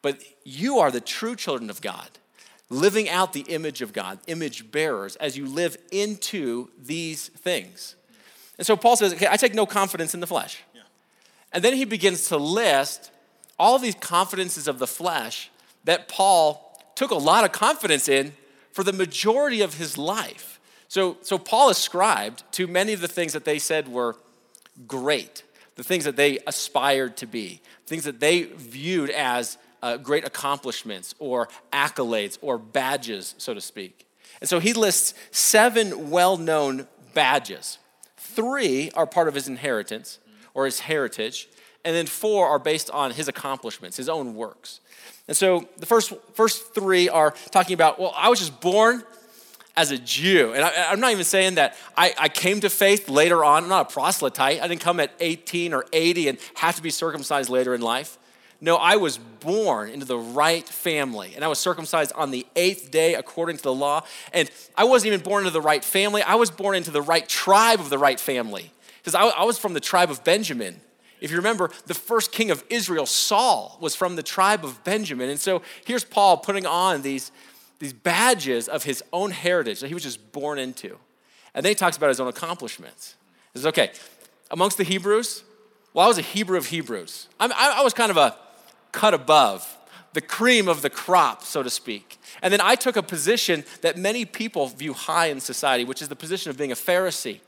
But 0.00 0.22
you 0.44 0.78
are 0.78 0.90
the 0.90 1.00
true 1.00 1.36
children 1.36 1.70
of 1.70 1.80
God, 1.80 2.08
living 2.74 3.08
out 3.08 3.32
the 3.32 3.42
image 3.42 3.82
of 3.82 3.92
God, 3.92 4.18
image 4.26 4.70
bearers, 4.70 5.16
as 5.16 5.36
you 5.36 5.46
live 5.46 5.76
into 5.90 6.68
these 6.78 7.28
things. 7.28 7.96
And 8.58 8.66
so 8.66 8.76
Paul 8.76 8.96
says, 8.96 9.14
okay, 9.14 9.26
I 9.30 9.36
take 9.36 9.54
no 9.54 9.66
confidence 9.66 10.14
in 10.14 10.20
the 10.20 10.26
flesh. 10.26 10.62
Yeah. 10.74 10.82
And 11.52 11.64
then 11.64 11.74
he 11.74 11.84
begins 11.84 12.28
to 12.28 12.36
list 12.36 13.10
all 13.58 13.78
these 13.78 13.94
confidences 13.94 14.68
of 14.68 14.78
the 14.78 14.86
flesh 14.86 15.50
that 15.84 16.08
Paul 16.08 16.78
took 16.94 17.10
a 17.10 17.16
lot 17.16 17.44
of 17.44 17.52
confidence 17.52 18.08
in 18.08 18.32
for 18.72 18.82
the 18.82 18.92
majority 18.92 19.60
of 19.60 19.74
his 19.74 19.96
life. 19.96 20.60
So, 20.88 21.16
so 21.22 21.38
Paul 21.38 21.70
ascribed 21.70 22.44
to 22.52 22.66
many 22.66 22.92
of 22.92 23.00
the 23.00 23.08
things 23.08 23.32
that 23.32 23.44
they 23.44 23.58
said 23.58 23.88
were 23.88 24.16
great, 24.86 25.42
the 25.76 25.84
things 25.84 26.04
that 26.04 26.16
they 26.16 26.38
aspired 26.46 27.16
to 27.18 27.26
be, 27.26 27.60
things 27.86 28.04
that 28.04 28.20
they 28.20 28.42
viewed 28.42 29.10
as 29.10 29.58
uh, 29.84 29.98
great 29.98 30.26
accomplishments 30.26 31.14
or 31.18 31.46
accolades 31.70 32.38
or 32.40 32.56
badges, 32.56 33.34
so 33.36 33.52
to 33.52 33.60
speak. 33.60 34.06
And 34.40 34.48
so 34.48 34.58
he 34.58 34.72
lists 34.72 35.12
seven 35.30 36.10
well 36.10 36.38
known 36.38 36.88
badges. 37.12 37.78
Three 38.16 38.90
are 38.92 39.06
part 39.06 39.28
of 39.28 39.34
his 39.34 39.46
inheritance 39.46 40.18
or 40.54 40.64
his 40.64 40.80
heritage, 40.80 41.48
and 41.84 41.94
then 41.94 42.06
four 42.06 42.48
are 42.48 42.58
based 42.58 42.90
on 42.90 43.10
his 43.10 43.28
accomplishments, 43.28 43.98
his 43.98 44.08
own 44.08 44.34
works. 44.34 44.80
And 45.28 45.36
so 45.36 45.68
the 45.76 45.86
first, 45.86 46.14
first 46.32 46.74
three 46.74 47.10
are 47.10 47.32
talking 47.50 47.74
about, 47.74 48.00
well, 48.00 48.14
I 48.16 48.30
was 48.30 48.38
just 48.38 48.58
born 48.62 49.02
as 49.76 49.90
a 49.90 49.98
Jew. 49.98 50.54
And 50.54 50.64
I, 50.64 50.92
am 50.92 51.00
not 51.00 51.12
even 51.12 51.24
saying 51.24 51.56
that 51.56 51.76
I, 51.94 52.14
I, 52.18 52.28
came 52.28 52.60
to 52.60 52.70
faith 52.70 53.08
later 53.08 53.44
on. 53.44 53.64
I'm 53.64 53.68
not 53.68 53.90
a 53.90 53.92
proselyte. 53.92 54.38
I 54.38 54.66
didn't 54.66 54.80
come 54.80 55.00
at 55.00 55.12
18 55.20 55.74
or 55.74 55.84
80 55.92 56.28
and 56.28 56.38
have 56.54 56.76
to 56.76 56.82
be 56.82 56.90
circumcised 56.90 57.50
later 57.50 57.74
in 57.74 57.80
life. 57.80 58.18
No, 58.64 58.76
I 58.76 58.96
was 58.96 59.18
born 59.18 59.90
into 59.90 60.06
the 60.06 60.16
right 60.16 60.66
family, 60.66 61.32
and 61.34 61.44
I 61.44 61.48
was 61.48 61.58
circumcised 61.58 62.12
on 62.14 62.30
the 62.30 62.46
eighth 62.56 62.90
day 62.90 63.12
according 63.12 63.58
to 63.58 63.62
the 63.62 63.74
law. 63.74 64.04
And 64.32 64.50
I 64.74 64.84
wasn't 64.84 65.08
even 65.08 65.20
born 65.20 65.42
into 65.42 65.52
the 65.52 65.60
right 65.60 65.84
family, 65.84 66.22
I 66.22 66.36
was 66.36 66.50
born 66.50 66.74
into 66.74 66.90
the 66.90 67.02
right 67.02 67.28
tribe 67.28 67.78
of 67.78 67.90
the 67.90 67.98
right 67.98 68.18
family. 68.18 68.72
Because 68.96 69.14
I, 69.14 69.24
I 69.24 69.44
was 69.44 69.58
from 69.58 69.74
the 69.74 69.80
tribe 69.80 70.10
of 70.10 70.24
Benjamin. 70.24 70.80
If 71.20 71.30
you 71.30 71.36
remember, 71.36 71.70
the 71.84 71.92
first 71.92 72.32
king 72.32 72.50
of 72.50 72.64
Israel, 72.70 73.04
Saul, 73.04 73.76
was 73.82 73.94
from 73.94 74.16
the 74.16 74.22
tribe 74.22 74.64
of 74.64 74.82
Benjamin. 74.82 75.28
And 75.28 75.38
so 75.38 75.60
here's 75.84 76.02
Paul 76.02 76.38
putting 76.38 76.64
on 76.64 77.02
these, 77.02 77.32
these 77.80 77.92
badges 77.92 78.66
of 78.66 78.84
his 78.84 79.04
own 79.12 79.30
heritage 79.30 79.80
that 79.80 79.88
he 79.88 79.94
was 79.94 80.04
just 80.04 80.32
born 80.32 80.58
into. 80.58 80.96
And 81.54 81.62
then 81.62 81.70
he 81.70 81.74
talks 81.74 81.98
about 81.98 82.08
his 82.08 82.18
own 82.18 82.28
accomplishments. 82.28 83.16
He 83.52 83.58
says, 83.58 83.66
okay, 83.66 83.92
amongst 84.50 84.78
the 84.78 84.84
Hebrews, 84.84 85.44
well, 85.92 86.06
I 86.06 86.08
was 86.08 86.16
a 86.16 86.22
Hebrew 86.22 86.56
of 86.56 86.66
Hebrews. 86.68 87.28
I, 87.38 87.76
I 87.78 87.82
was 87.82 87.92
kind 87.92 88.10
of 88.10 88.16
a 88.16 88.34
cut 88.94 89.12
above, 89.12 89.76
the 90.12 90.20
cream 90.20 90.68
of 90.68 90.80
the 90.80 90.88
crop, 90.88 91.42
so 91.42 91.62
to 91.62 91.68
speak. 91.68 92.18
And 92.40 92.52
then 92.52 92.60
I 92.62 92.76
took 92.76 92.96
a 92.96 93.02
position 93.02 93.64
that 93.82 93.98
many 93.98 94.24
people 94.24 94.68
view 94.68 94.92
high 94.92 95.26
in 95.26 95.40
society, 95.40 95.84
which 95.84 96.00
is 96.00 96.08
the 96.08 96.16
position 96.16 96.50
of 96.50 96.56
being 96.56 96.72
a 96.72 96.76
Pharisee. 96.76 97.40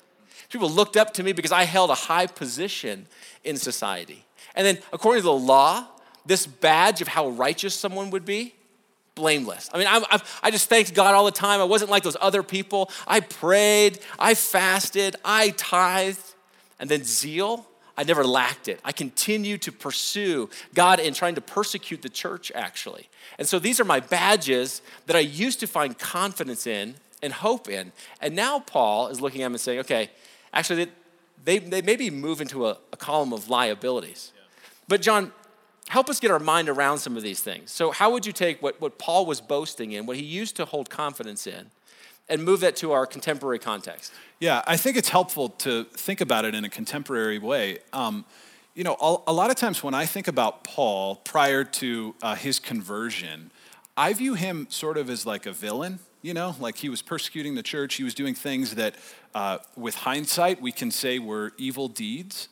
People 0.51 0.69
looked 0.69 0.97
up 0.97 1.15
to 1.15 1.23
me 1.23 1.33
because 1.33 1.53
I 1.53 1.65
held 1.65 1.91
a 1.91 1.95
high 1.95 2.27
position 2.27 3.07
in 3.45 3.57
society. 3.57 4.25
And 4.55 4.67
then, 4.67 4.79
according 4.93 5.23
to 5.23 5.27
the 5.27 5.33
law, 5.33 5.87
this 6.25 6.47
badge 6.47 7.01
of 7.01 7.09
how 7.09 7.29
righteous 7.29 7.75
someone 7.75 8.11
would 8.11 8.25
be, 8.25 8.55
blameless. 9.15 9.71
I 9.73 9.79
mean, 9.79 9.87
I, 9.87 10.03
I, 10.11 10.23
I, 10.43 10.51
just 10.51 10.69
thanked 10.69 10.93
God 10.95 11.15
all 11.15 11.25
the 11.25 11.31
time. 11.31 11.61
I 11.61 11.65
wasn't 11.65 11.91
like 11.91 12.03
those 12.03 12.17
other 12.21 12.43
people. 12.43 12.91
I 13.07 13.21
prayed, 13.21 13.99
I 14.19 14.35
fasted, 14.35 15.17
I 15.25 15.51
tithed. 15.51 16.35
And 16.79 16.91
then 16.91 17.03
zeal, 17.05 17.67
I 17.97 18.05
never 18.05 18.25
lacked 18.25 18.69
it. 18.69 18.81
I 18.85 18.93
continue 18.93 19.57
to 19.59 19.73
pursue 19.73 20.51
God 20.75 21.01
in 21.01 21.15
trying 21.15 21.35
to 21.37 21.41
persecute 21.41 22.03
the 22.03 22.09
church, 22.09 22.53
actually. 22.55 23.09
And 23.39 23.49
so 23.49 23.59
these 23.59 23.81
are 23.81 23.85
my 23.85 24.01
badges 24.01 24.83
that 25.07 25.17
I 25.17 25.21
used 25.21 25.61
to 25.61 25.67
find 25.67 25.99
confidence 25.99 26.67
in 26.67 26.97
and 27.23 27.33
hope 27.33 27.69
in. 27.69 27.93
And 28.21 28.37
now 28.37 28.61
Paul 28.61 29.09
is 29.09 29.21
looking 29.21 29.43
at 29.43 29.47
them 29.47 29.55
and 29.55 29.61
saying, 29.61 29.81
okay, 29.81 30.11
actually, 30.53 30.89
they, 31.45 31.59
they 31.59 31.81
maybe 31.81 32.11
move 32.11 32.41
into 32.41 32.67
a, 32.67 32.77
a 32.93 32.97
column 32.97 33.33
of 33.33 33.49
liabilities. 33.49 34.33
Yeah. 34.35 34.43
But, 34.89 35.01
John, 35.01 35.33
help 35.89 36.11
us 36.11 36.21
get 36.21 36.31
our 36.31 36.39
mind 36.39 36.69
around 36.69 36.99
some 36.99 37.17
of 37.17 37.23
these 37.23 37.41
things. 37.41 37.71
So, 37.71 37.93
how 37.93 38.11
would 38.11 38.27
you 38.27 38.33
take 38.33 38.63
what, 38.63 38.81
what 38.81 38.99
Paul 38.99 39.25
was 39.25 39.41
boasting 39.41 39.93
in, 39.93 40.05
what 40.05 40.17
he 40.17 40.25
used 40.25 40.57
to 40.57 40.65
hold 40.65 40.91
confidence 40.91 41.47
in, 41.47 41.71
and 42.29 42.45
move 42.45 42.61
that 42.61 42.77
to 42.77 42.93
our 42.93 43.07
contemporary 43.07 43.59
context? 43.59 44.13
Yeah, 44.41 44.63
I 44.67 44.77
think 44.77 44.97
it's 44.97 45.09
helpful 45.09 45.51
to 45.51 45.85
think 45.85 46.21
about 46.21 46.45
it 46.45 46.55
in 46.55 46.65
a 46.65 46.69
contemporary 46.69 47.39
way. 47.39 47.79
Um, 47.93 48.25
you 48.75 48.85
know, 48.85 48.97
a, 49.01 49.17
a, 49.29 49.33
lot 49.33 49.51
of 49.51 49.57
times 49.57 49.83
when 49.83 49.95
I 49.95 50.05
think 50.05 50.29
about 50.29 50.63
Paul 50.63 51.17
prior 51.17 51.65
to 51.65 52.15
uh, 52.21 52.35
his 52.35 52.59
conversion, 52.59 53.51
I 53.97 54.13
view 54.13 54.35
him 54.35 54.67
sort 54.69 54.99
of 54.99 55.09
as 55.09 55.25
like 55.25 55.47
a 55.47 55.53
villain, 55.53 56.01
you 56.21 56.35
know, 56.35 56.55
like 56.61 56.77
he 56.77 56.91
was 56.91 57.01
persecuting 57.01 57.55
the 57.55 57.63
church. 57.63 57.95
He 57.95 58.05
was 58.05 58.15
doing 58.15 58.35
things 58.35 58.75
that, 58.75 58.97
uh, 59.35 59.59
with 59.77 59.95
hindsight, 59.95 60.61
we 60.61 60.73
can 60.73 60.91
say 60.91 61.19
were 61.19 61.53
evil 61.57 61.89
deeds. 61.89 62.49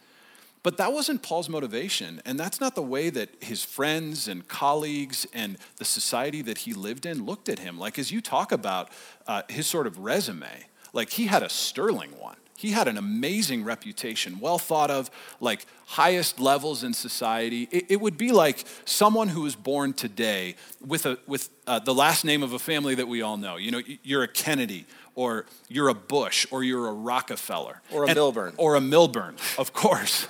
But 0.65 0.79
that 0.79 0.95
wasn't 0.95 1.23
Paul's 1.23 1.51
motivation. 1.51 2.23
And 2.25 2.41
that's 2.41 2.59
not 2.59 2.75
the 2.75 2.83
way 2.83 3.11
that 3.11 3.29
his 3.41 3.63
friends 3.63 4.27
and 4.27 4.49
colleagues 4.49 5.27
and 5.33 5.59
the 5.77 5.85
society 5.85 6.41
that 6.43 6.59
he 6.59 6.73
lived 6.73 7.07
in 7.07 7.25
looked 7.25 7.49
at 7.51 7.61
him. 7.61 7.79
Like, 7.79 7.99
as 7.99 8.11
you 8.11 8.21
talk 8.21 8.51
about 8.51 8.89
uh, 9.29 9.43
his 9.49 9.67
sort 9.67 9.87
of 9.87 9.99
resume, 9.99 10.65
like 10.95 11.11
he 11.11 11.27
had 11.27 11.43
a 11.43 11.51
sterling 11.51 12.19
one. 12.19 12.39
He 12.57 12.71
had 12.71 12.87
an 12.87 12.97
amazing 12.97 13.65
reputation, 13.65 14.39
well 14.39 14.59
thought 14.59 14.91
of, 14.91 15.11
like 15.41 15.67
highest 15.87 16.39
levels 16.39 16.85
in 16.85 16.95
society. 16.95 17.69
It, 17.71 17.87
it 17.91 18.01
would 18.01 18.17
be 18.17 18.31
like 18.31 18.65
someone 18.85 19.29
who 19.29 19.43
was 19.43 19.57
born 19.57 19.93
today 19.93 20.55
with, 20.85 21.05
a, 21.05 21.19
with 21.27 21.51
uh, 21.67 21.81
the 21.81 21.95
last 21.95 22.25
name 22.25 22.43
of 22.43 22.53
a 22.53 22.59
family 22.59 22.95
that 22.95 23.09
we 23.09 23.23
all 23.23 23.37
know. 23.37 23.57
You 23.57 23.73
know, 23.73 23.83
you're 24.03 24.23
a 24.23 24.29
Kennedy, 24.29 24.87
or 25.17 25.47
you're 25.69 25.89
a 25.89 25.95
Bush, 25.95 26.47
or 26.51 26.63
you're 26.63 26.87
a 26.87 26.93
Rockefeller. 26.93 27.83
Or 27.93 28.05
a 28.05 28.07
and, 28.07 28.15
Milburn. 28.15 28.55
Or 28.57 28.77
a 28.77 28.81
Milburn, 28.81 29.37
of 29.59 29.73
course. 29.73 30.29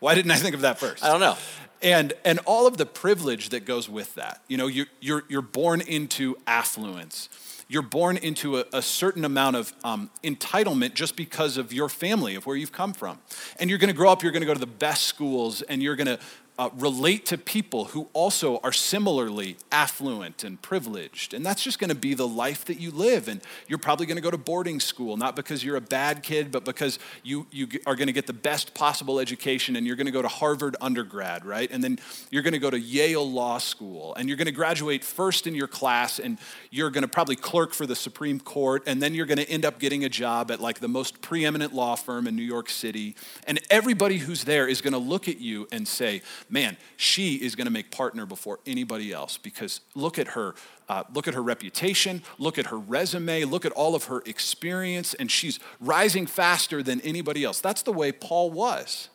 Why 0.00 0.14
didn't 0.14 0.30
I 0.30 0.36
think 0.36 0.54
of 0.54 0.62
that 0.62 0.78
first? 0.78 1.04
I 1.04 1.08
don't 1.08 1.20
know. 1.20 1.36
And, 1.82 2.14
and 2.24 2.40
all 2.44 2.66
of 2.66 2.76
the 2.76 2.86
privilege 2.86 3.50
that 3.50 3.64
goes 3.64 3.88
with 3.88 4.14
that. 4.14 4.42
You 4.48 4.56
know, 4.56 4.66
you're, 4.66 4.86
you're, 5.00 5.24
you're 5.28 5.42
born 5.42 5.80
into 5.80 6.36
affluence 6.46 7.28
you're 7.68 7.82
born 7.82 8.16
into 8.16 8.58
a, 8.58 8.64
a 8.72 8.82
certain 8.82 9.24
amount 9.24 9.56
of 9.56 9.72
um, 9.84 10.10
entitlement 10.24 10.94
just 10.94 11.16
because 11.16 11.56
of 11.58 11.72
your 11.72 11.88
family, 11.88 12.34
of 12.34 12.46
where 12.46 12.56
you've 12.56 12.72
come 12.72 12.94
from. 12.94 13.18
And 13.58 13.68
you're 13.68 13.78
going 13.78 13.88
to 13.88 13.96
grow 13.96 14.10
up, 14.10 14.22
you're 14.22 14.32
going 14.32 14.42
to 14.42 14.46
go 14.46 14.54
to 14.54 14.60
the 14.60 14.66
best 14.66 15.04
schools, 15.04 15.62
and 15.62 15.82
you're 15.82 15.96
going 15.96 16.06
to 16.06 16.18
uh, 16.58 16.70
relate 16.76 17.24
to 17.24 17.38
people 17.38 17.86
who 17.86 18.08
also 18.12 18.58
are 18.64 18.72
similarly 18.72 19.56
affluent 19.70 20.42
and 20.42 20.60
privileged. 20.60 21.32
And 21.32 21.46
that's 21.46 21.62
just 21.62 21.78
going 21.78 21.90
to 21.90 21.94
be 21.94 22.14
the 22.14 22.26
life 22.26 22.64
that 22.64 22.80
you 22.80 22.90
live. 22.90 23.28
And 23.28 23.40
you're 23.68 23.78
probably 23.78 24.06
going 24.06 24.16
to 24.16 24.22
go 24.22 24.30
to 24.30 24.38
boarding 24.38 24.80
school, 24.80 25.16
not 25.16 25.36
because 25.36 25.62
you're 25.62 25.76
a 25.76 25.80
bad 25.80 26.24
kid, 26.24 26.50
but 26.50 26.64
because 26.64 26.98
you, 27.22 27.46
you 27.52 27.68
are 27.86 27.94
going 27.94 28.08
to 28.08 28.12
get 28.12 28.26
the 28.26 28.32
best 28.32 28.74
possible 28.74 29.20
education 29.20 29.76
and 29.76 29.86
you're 29.86 29.94
going 29.94 30.06
to 30.06 30.12
go 30.12 30.20
to 30.20 30.28
Harvard 30.28 30.74
undergrad, 30.80 31.44
right? 31.44 31.70
And 31.70 31.82
then 31.82 32.00
you're 32.32 32.42
going 32.42 32.54
to 32.54 32.58
go 32.58 32.70
to 32.70 32.80
Yale 32.80 33.30
Law 33.30 33.58
School 33.58 34.16
and 34.16 34.28
you're 34.28 34.36
going 34.36 34.46
to 34.46 34.52
graduate 34.52 35.04
first 35.04 35.46
in 35.46 35.54
your 35.54 35.68
class 35.68 36.18
and 36.18 36.38
you're 36.70 36.90
going 36.90 37.02
to 37.02 37.08
probably 37.08 37.36
clerk 37.36 37.72
for 37.72 37.86
the 37.86 37.96
Supreme 37.96 38.40
Court. 38.40 38.82
And 38.84 39.00
then 39.00 39.14
you're 39.14 39.26
going 39.26 39.38
to 39.38 39.48
end 39.48 39.64
up 39.64 39.78
getting 39.78 40.04
a 40.04 40.08
job 40.08 40.50
at 40.50 40.60
like 40.60 40.80
the 40.80 40.88
most 40.88 41.22
preeminent 41.22 41.72
law 41.72 41.94
firm 41.94 42.26
in 42.26 42.34
New 42.34 42.42
York 42.42 42.68
City. 42.68 43.14
And 43.46 43.60
everybody 43.70 44.18
who's 44.18 44.42
there 44.42 44.66
is 44.66 44.80
going 44.80 44.92
to 44.92 44.98
look 44.98 45.28
at 45.28 45.40
you 45.40 45.68
and 45.70 45.86
say, 45.86 46.22
man, 46.50 46.76
she 46.96 47.36
is 47.36 47.54
going 47.54 47.66
to 47.66 47.70
make 47.70 47.90
partner 47.90 48.26
before 48.26 48.60
anybody 48.66 49.12
else 49.12 49.36
because 49.38 49.80
look 49.94 50.18
at 50.18 50.28
her. 50.28 50.54
Uh, 50.88 51.04
look 51.12 51.28
at 51.28 51.34
her 51.34 51.42
reputation, 51.42 52.22
look 52.38 52.56
at 52.56 52.68
her 52.68 52.78
resume, 52.78 53.44
look 53.44 53.66
at 53.66 53.72
all 53.72 53.94
of 53.94 54.04
her 54.04 54.22
experience, 54.24 55.12
and 55.12 55.30
she's 55.30 55.60
rising 55.80 56.24
faster 56.24 56.82
than 56.82 56.98
anybody 57.02 57.44
else. 57.44 57.60
That's 57.60 57.82
the 57.82 57.92
way 57.92 58.10
Paul 58.10 58.50
was. 58.50 59.10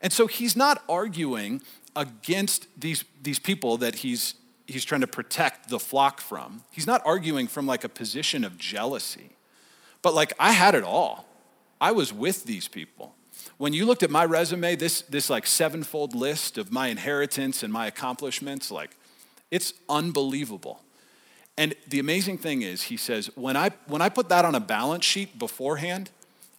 And 0.00 0.14
so 0.14 0.26
he's 0.26 0.56
not 0.56 0.82
arguing 0.88 1.60
against 1.94 2.68
these, 2.80 3.04
these 3.20 3.38
people 3.38 3.76
that 3.76 3.96
he's, 3.96 4.32
he's 4.66 4.82
trying 4.82 5.02
to 5.02 5.06
protect 5.06 5.68
the 5.68 5.78
flock 5.78 6.22
from. 6.22 6.62
He's 6.70 6.86
not 6.86 7.02
arguing 7.04 7.48
from 7.48 7.66
like 7.66 7.84
a 7.84 7.88
position 7.90 8.42
of 8.42 8.56
jealousy, 8.56 9.36
but 10.00 10.14
like 10.14 10.32
I 10.38 10.52
had 10.52 10.74
it 10.74 10.84
all. 10.84 11.26
I 11.82 11.92
was 11.92 12.14
with 12.14 12.44
these 12.44 12.66
people 12.66 13.14
when 13.56 13.72
you 13.72 13.86
looked 13.86 14.02
at 14.02 14.10
my 14.10 14.24
resume, 14.24 14.76
this, 14.76 15.02
this 15.02 15.30
like 15.30 15.46
sevenfold 15.46 16.14
list 16.14 16.58
of 16.58 16.70
my 16.70 16.88
inheritance 16.88 17.62
and 17.62 17.72
my 17.72 17.86
accomplishments, 17.86 18.70
like 18.70 18.96
it's 19.50 19.72
unbelievable. 19.88 20.82
And 21.56 21.74
the 21.88 21.98
amazing 21.98 22.38
thing 22.38 22.62
is, 22.62 22.82
he 22.82 22.96
says, 22.96 23.30
when 23.34 23.56
I, 23.56 23.70
when 23.86 24.00
I 24.00 24.08
put 24.08 24.28
that 24.28 24.44
on 24.44 24.54
a 24.54 24.60
balance 24.60 25.04
sheet 25.04 25.38
beforehand, 25.38 26.10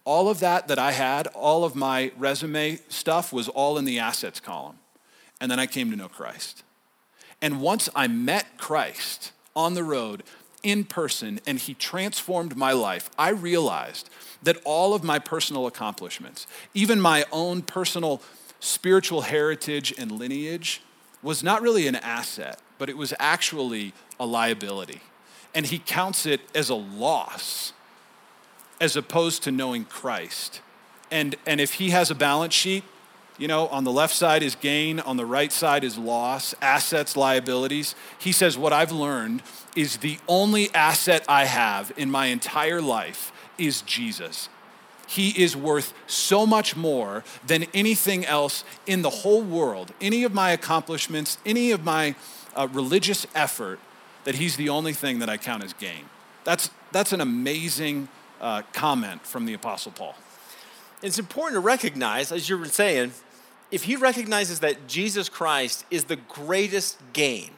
all 0.04 0.28
of 0.28 0.40
that 0.40 0.68
that 0.68 0.78
I 0.78 0.92
had, 0.92 1.26
all 1.28 1.64
of 1.64 1.74
my 1.74 2.12
resume 2.18 2.80
stuff 2.88 3.32
was 3.32 3.48
all 3.48 3.78
in 3.78 3.84
the 3.84 3.98
assets 3.98 4.40
column. 4.40 4.78
And 5.40 5.50
then 5.50 5.58
I 5.58 5.66
came 5.66 5.90
to 5.90 5.96
know 5.96 6.08
Christ. 6.08 6.64
And 7.40 7.62
once 7.62 7.88
I 7.94 8.08
met 8.08 8.58
Christ 8.58 9.32
on 9.56 9.72
the 9.74 9.84
road, 9.84 10.22
in 10.62 10.84
person 10.84 11.40
and 11.46 11.58
he 11.58 11.74
transformed 11.74 12.56
my 12.56 12.72
life, 12.72 13.10
I 13.18 13.30
realized 13.30 14.10
that 14.42 14.58
all 14.64 14.94
of 14.94 15.04
my 15.04 15.18
personal 15.18 15.66
accomplishments, 15.66 16.46
even 16.74 17.00
my 17.00 17.24
own 17.30 17.62
personal 17.62 18.22
spiritual 18.60 19.22
heritage 19.22 19.92
and 19.96 20.12
lineage, 20.12 20.82
was 21.22 21.42
not 21.42 21.62
really 21.62 21.86
an 21.86 21.96
asset, 21.96 22.60
but 22.78 22.88
it 22.88 22.96
was 22.96 23.12
actually 23.18 23.92
a 24.18 24.26
liability. 24.26 25.00
And 25.54 25.66
he 25.66 25.78
counts 25.78 26.26
it 26.26 26.40
as 26.54 26.70
a 26.70 26.74
loss 26.74 27.72
as 28.80 28.96
opposed 28.96 29.42
to 29.42 29.50
knowing 29.50 29.84
Christ. 29.84 30.62
And, 31.10 31.36
and 31.44 31.60
if 31.60 31.74
he 31.74 31.90
has 31.90 32.10
a 32.10 32.14
balance 32.14 32.54
sheet, 32.54 32.84
you 33.36 33.48
know, 33.48 33.68
on 33.68 33.84
the 33.84 33.92
left 33.92 34.14
side 34.14 34.42
is 34.42 34.54
gain, 34.54 35.00
on 35.00 35.16
the 35.16 35.24
right 35.24 35.50
side 35.50 35.82
is 35.82 35.96
loss, 35.96 36.54
assets, 36.60 37.16
liabilities. 37.16 37.94
He 38.18 38.32
says, 38.32 38.58
What 38.58 38.72
I've 38.72 38.92
learned 38.92 39.42
is 39.74 39.98
the 39.98 40.18
only 40.28 40.72
asset 40.74 41.24
I 41.26 41.46
have 41.46 41.90
in 41.96 42.10
my 42.10 42.26
entire 42.26 42.82
life 42.82 43.32
is 43.60 43.82
Jesus. 43.82 44.48
He 45.06 45.30
is 45.42 45.56
worth 45.56 45.92
so 46.06 46.46
much 46.46 46.76
more 46.76 47.24
than 47.44 47.64
anything 47.74 48.24
else 48.24 48.64
in 48.86 49.02
the 49.02 49.10
whole 49.10 49.42
world, 49.42 49.92
any 50.00 50.22
of 50.24 50.32
my 50.32 50.52
accomplishments, 50.52 51.38
any 51.44 51.72
of 51.72 51.84
my 51.84 52.14
uh, 52.54 52.68
religious 52.72 53.26
effort, 53.34 53.80
that 54.24 54.36
He's 54.36 54.56
the 54.56 54.68
only 54.68 54.92
thing 54.92 55.18
that 55.18 55.28
I 55.28 55.36
count 55.36 55.64
as 55.64 55.72
gain. 55.72 56.04
That's, 56.44 56.70
that's 56.92 57.12
an 57.12 57.20
amazing 57.20 58.08
uh, 58.40 58.62
comment 58.72 59.26
from 59.26 59.46
the 59.46 59.54
Apostle 59.54 59.92
Paul. 59.92 60.14
It's 61.02 61.18
important 61.18 61.56
to 61.56 61.60
recognize, 61.60 62.30
as 62.30 62.48
you 62.48 62.58
were 62.58 62.66
saying, 62.66 63.12
if 63.70 63.84
he 63.84 63.96
recognizes 63.96 64.60
that 64.60 64.86
Jesus 64.88 65.28
Christ 65.28 65.84
is 65.90 66.04
the 66.04 66.16
greatest 66.16 66.98
gain, 67.12 67.50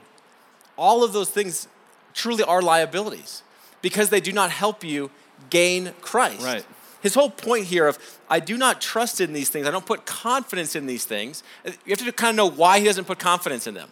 all 0.77 1.03
of 1.03 1.13
those 1.13 1.31
things 1.31 1.69
truly 2.15 2.45
are 2.45 2.63
liabilities 2.63 3.43
because 3.81 4.11
they 4.11 4.21
do 4.21 4.33
not 4.33 4.51
help 4.51 4.85
you 4.85 5.11
gain 5.53 5.93
Christ. 6.01 6.43
Right. 6.43 6.65
His 7.03 7.15
whole 7.15 7.31
point 7.31 7.67
here 7.67 7.87
of 7.87 7.99
I 8.31 8.41
do 8.41 8.57
not 8.57 8.81
trust 8.81 9.21
in 9.21 9.33
these 9.33 9.51
things, 9.51 9.67
I 9.67 9.71
don't 9.71 9.87
put 9.87 10.07
confidence 10.07 10.75
in 10.75 10.87
these 10.87 11.05
things. 11.05 11.43
You 11.65 11.91
have 11.91 11.99
to 11.99 12.13
kind 12.13 12.31
of 12.31 12.37
know 12.37 12.51
why 12.57 12.79
he 12.79 12.87
doesn't 12.87 13.07
put 13.07 13.19
confidence 13.19 13.67
in 13.67 13.75
them. 13.75 13.91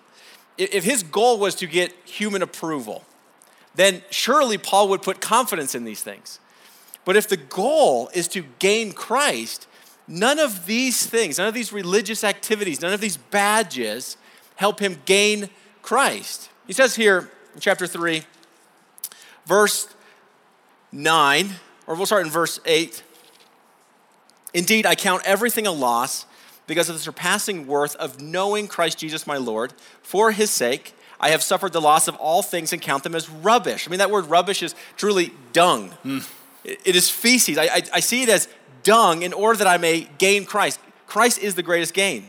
If 0.56 0.84
his 0.84 1.02
goal 1.02 1.38
was 1.38 1.54
to 1.56 1.66
get 1.66 1.92
human 2.04 2.42
approval, 2.42 3.04
then 3.74 4.02
surely 4.10 4.58
Paul 4.58 4.88
would 4.88 5.02
put 5.02 5.20
confidence 5.20 5.74
in 5.74 5.84
these 5.84 6.02
things. 6.02 6.40
But 7.04 7.16
if 7.16 7.28
the 7.28 7.36
goal 7.36 8.10
is 8.14 8.28
to 8.28 8.44
gain 8.58 8.92
Christ, 8.92 9.66
None 10.12 10.40
of 10.40 10.66
these 10.66 11.06
things, 11.06 11.38
none 11.38 11.46
of 11.46 11.54
these 11.54 11.72
religious 11.72 12.24
activities, 12.24 12.80
none 12.80 12.92
of 12.92 13.00
these 13.00 13.16
badges 13.16 14.16
help 14.56 14.80
him 14.80 15.00
gain 15.04 15.50
Christ. 15.82 16.50
He 16.66 16.72
says 16.72 16.96
here 16.96 17.30
in 17.54 17.60
chapter 17.60 17.86
3, 17.86 18.24
verse 19.46 19.86
9, 20.92 21.50
or 21.86 21.94
we'll 21.94 22.06
start 22.06 22.24
in 22.24 22.32
verse 22.32 22.60
8. 22.64 23.02
Indeed, 24.52 24.86
I 24.86 24.94
count 24.94 25.22
everything 25.24 25.66
a 25.66 25.72
loss 25.72 26.26
because 26.66 26.88
of 26.88 26.94
the 26.94 27.00
surpassing 27.00 27.66
worth 27.66 27.96
of 27.96 28.20
knowing 28.20 28.68
Christ 28.68 28.98
Jesus 28.98 29.26
my 29.26 29.36
Lord. 29.36 29.72
For 30.02 30.32
his 30.32 30.50
sake, 30.50 30.94
I 31.20 31.30
have 31.30 31.42
suffered 31.42 31.72
the 31.72 31.80
loss 31.80 32.08
of 32.08 32.16
all 32.16 32.42
things 32.42 32.72
and 32.72 32.80
count 32.80 33.02
them 33.02 33.14
as 33.14 33.28
rubbish. 33.28 33.86
I 33.86 33.90
mean, 33.90 33.98
that 33.98 34.10
word 34.10 34.26
rubbish 34.26 34.62
is 34.62 34.74
truly 34.96 35.32
dung. 35.52 35.90
Mm. 36.04 36.28
It 36.64 36.96
is 36.96 37.10
feces. 37.10 37.58
I, 37.58 37.64
I, 37.64 37.82
I, 37.94 38.00
see 38.00 38.22
it 38.22 38.28
as 38.28 38.48
dung 38.82 39.22
in 39.22 39.32
order 39.32 39.58
that 39.58 39.66
I 39.66 39.78
may 39.78 40.08
gain 40.18 40.44
Christ. 40.44 40.78
Christ 41.06 41.38
is 41.38 41.54
the 41.54 41.62
greatest 41.62 41.94
gain. 41.94 42.26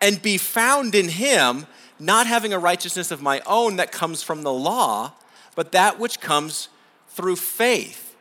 And 0.00 0.20
be 0.20 0.38
found 0.38 0.94
in 0.94 1.08
him, 1.08 1.66
not 1.98 2.26
having 2.26 2.52
a 2.52 2.58
righteousness 2.58 3.10
of 3.10 3.22
my 3.22 3.40
own 3.46 3.76
that 3.76 3.90
comes 3.90 4.22
from 4.22 4.42
the 4.42 4.52
law, 4.52 5.12
but 5.54 5.72
that 5.72 5.98
which 5.98 6.20
comes 6.20 6.68
through 7.14 7.36
faith. 7.36 8.14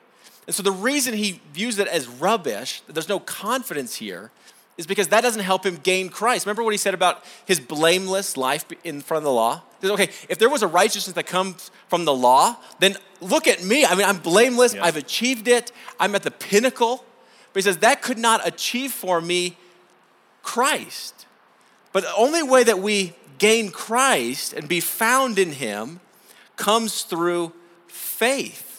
And 0.47 0.55
so 0.55 0.63
the 0.63 0.71
reason 0.71 1.13
he 1.13 1.41
views 1.53 1.79
it 1.79 1.87
as 1.87 2.07
rubbish, 2.07 2.81
that 2.81 2.93
there's 2.93 3.09
no 3.09 3.19
confidence 3.19 3.95
here, 3.95 4.31
is 4.77 4.87
because 4.87 5.09
that 5.09 5.21
doesn't 5.21 5.43
help 5.43 5.65
him 5.65 5.77
gain 5.83 6.09
Christ. 6.09 6.45
Remember 6.45 6.63
what 6.63 6.73
he 6.73 6.77
said 6.77 6.93
about 6.93 7.23
his 7.45 7.59
blameless 7.59 8.35
life 8.37 8.65
in 8.83 9.01
front 9.01 9.19
of 9.19 9.23
the 9.25 9.31
law? 9.31 9.61
He 9.79 9.87
says, 9.87 9.91
okay, 9.91 10.09
if 10.29 10.39
there 10.39 10.49
was 10.49 10.63
a 10.63 10.67
righteousness 10.67 11.13
that 11.13 11.27
comes 11.27 11.69
from 11.87 12.05
the 12.05 12.13
law, 12.13 12.55
then 12.79 12.97
look 13.21 13.47
at 13.47 13.63
me. 13.63 13.85
I 13.85 13.93
mean, 13.95 14.05
I'm 14.05 14.17
blameless. 14.17 14.73
Yeah. 14.73 14.83
I've 14.83 14.97
achieved 14.97 15.47
it. 15.47 15.71
I'm 15.99 16.15
at 16.15 16.23
the 16.23 16.31
pinnacle. 16.31 17.05
But 17.53 17.59
he 17.59 17.61
says, 17.61 17.77
that 17.77 18.01
could 18.01 18.17
not 18.17 18.45
achieve 18.47 18.91
for 18.91 19.21
me 19.21 19.57
Christ. 20.41 21.27
But 21.91 22.03
the 22.03 22.15
only 22.15 22.41
way 22.41 22.63
that 22.63 22.79
we 22.79 23.13
gain 23.37 23.69
Christ 23.69 24.53
and 24.53 24.67
be 24.67 24.79
found 24.79 25.37
in 25.37 25.51
him 25.51 25.99
comes 26.55 27.03
through 27.03 27.53
faith. 27.87 28.72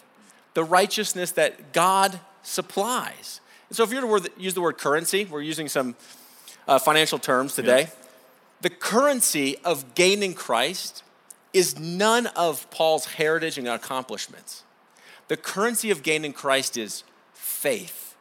The 0.54 0.64
righteousness 0.64 1.32
that 1.32 1.72
God 1.72 2.18
supplies. 2.42 3.40
And 3.68 3.76
so 3.76 3.82
if 3.82 3.92
you 3.92 4.06
were 4.06 4.20
to 4.20 4.30
use 4.38 4.54
the 4.54 4.60
word 4.60 4.78
currency, 4.78 5.24
we're 5.24 5.42
using 5.42 5.68
some 5.68 5.96
uh, 6.66 6.78
financial 6.78 7.18
terms 7.18 7.54
today. 7.54 7.80
Yeah. 7.80 8.04
The 8.62 8.70
currency 8.70 9.58
of 9.64 9.94
gaining 9.94 10.34
Christ 10.34 11.02
is 11.52 11.78
none 11.78 12.26
of 12.28 12.68
Paul's 12.70 13.04
heritage 13.04 13.58
and 13.58 13.68
accomplishments. 13.68 14.62
The 15.28 15.36
currency 15.36 15.90
of 15.90 16.02
gaining 16.02 16.32
Christ 16.32 16.76
is 16.76 17.04
faith. 17.32 18.14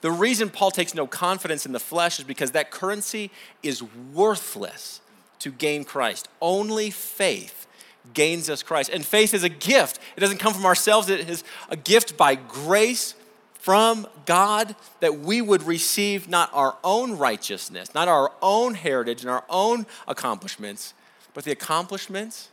The 0.00 0.10
reason 0.10 0.50
Paul 0.50 0.70
takes 0.70 0.94
no 0.94 1.06
confidence 1.06 1.66
in 1.66 1.72
the 1.72 1.80
flesh 1.80 2.18
is 2.18 2.24
because 2.24 2.52
that 2.52 2.70
currency 2.70 3.30
is 3.62 3.82
worthless 3.82 5.00
to 5.40 5.50
gain 5.50 5.84
Christ. 5.84 6.28
Only 6.40 6.90
faith 6.90 7.65
gains 8.14 8.48
us 8.50 8.62
Christ. 8.62 8.90
And 8.90 9.04
faith 9.04 9.34
is 9.34 9.44
a 9.44 9.48
gift. 9.48 9.98
It 10.16 10.20
doesn't 10.20 10.38
come 10.38 10.54
from 10.54 10.66
ourselves, 10.66 11.08
it 11.08 11.28
is 11.28 11.44
a 11.68 11.76
gift 11.76 12.16
by 12.16 12.34
grace 12.34 13.14
from 13.58 14.06
God 14.26 14.76
that 15.00 15.18
we 15.18 15.42
would 15.42 15.64
receive 15.64 16.28
not 16.28 16.50
our 16.52 16.76
own 16.84 17.18
righteousness, 17.18 17.94
not 17.94 18.06
our 18.06 18.30
own 18.40 18.74
heritage 18.74 19.22
and 19.22 19.30
our 19.30 19.44
own 19.48 19.86
accomplishments, 20.06 20.94
but 21.34 21.44
the 21.44 21.50
accomplishments 21.50 22.50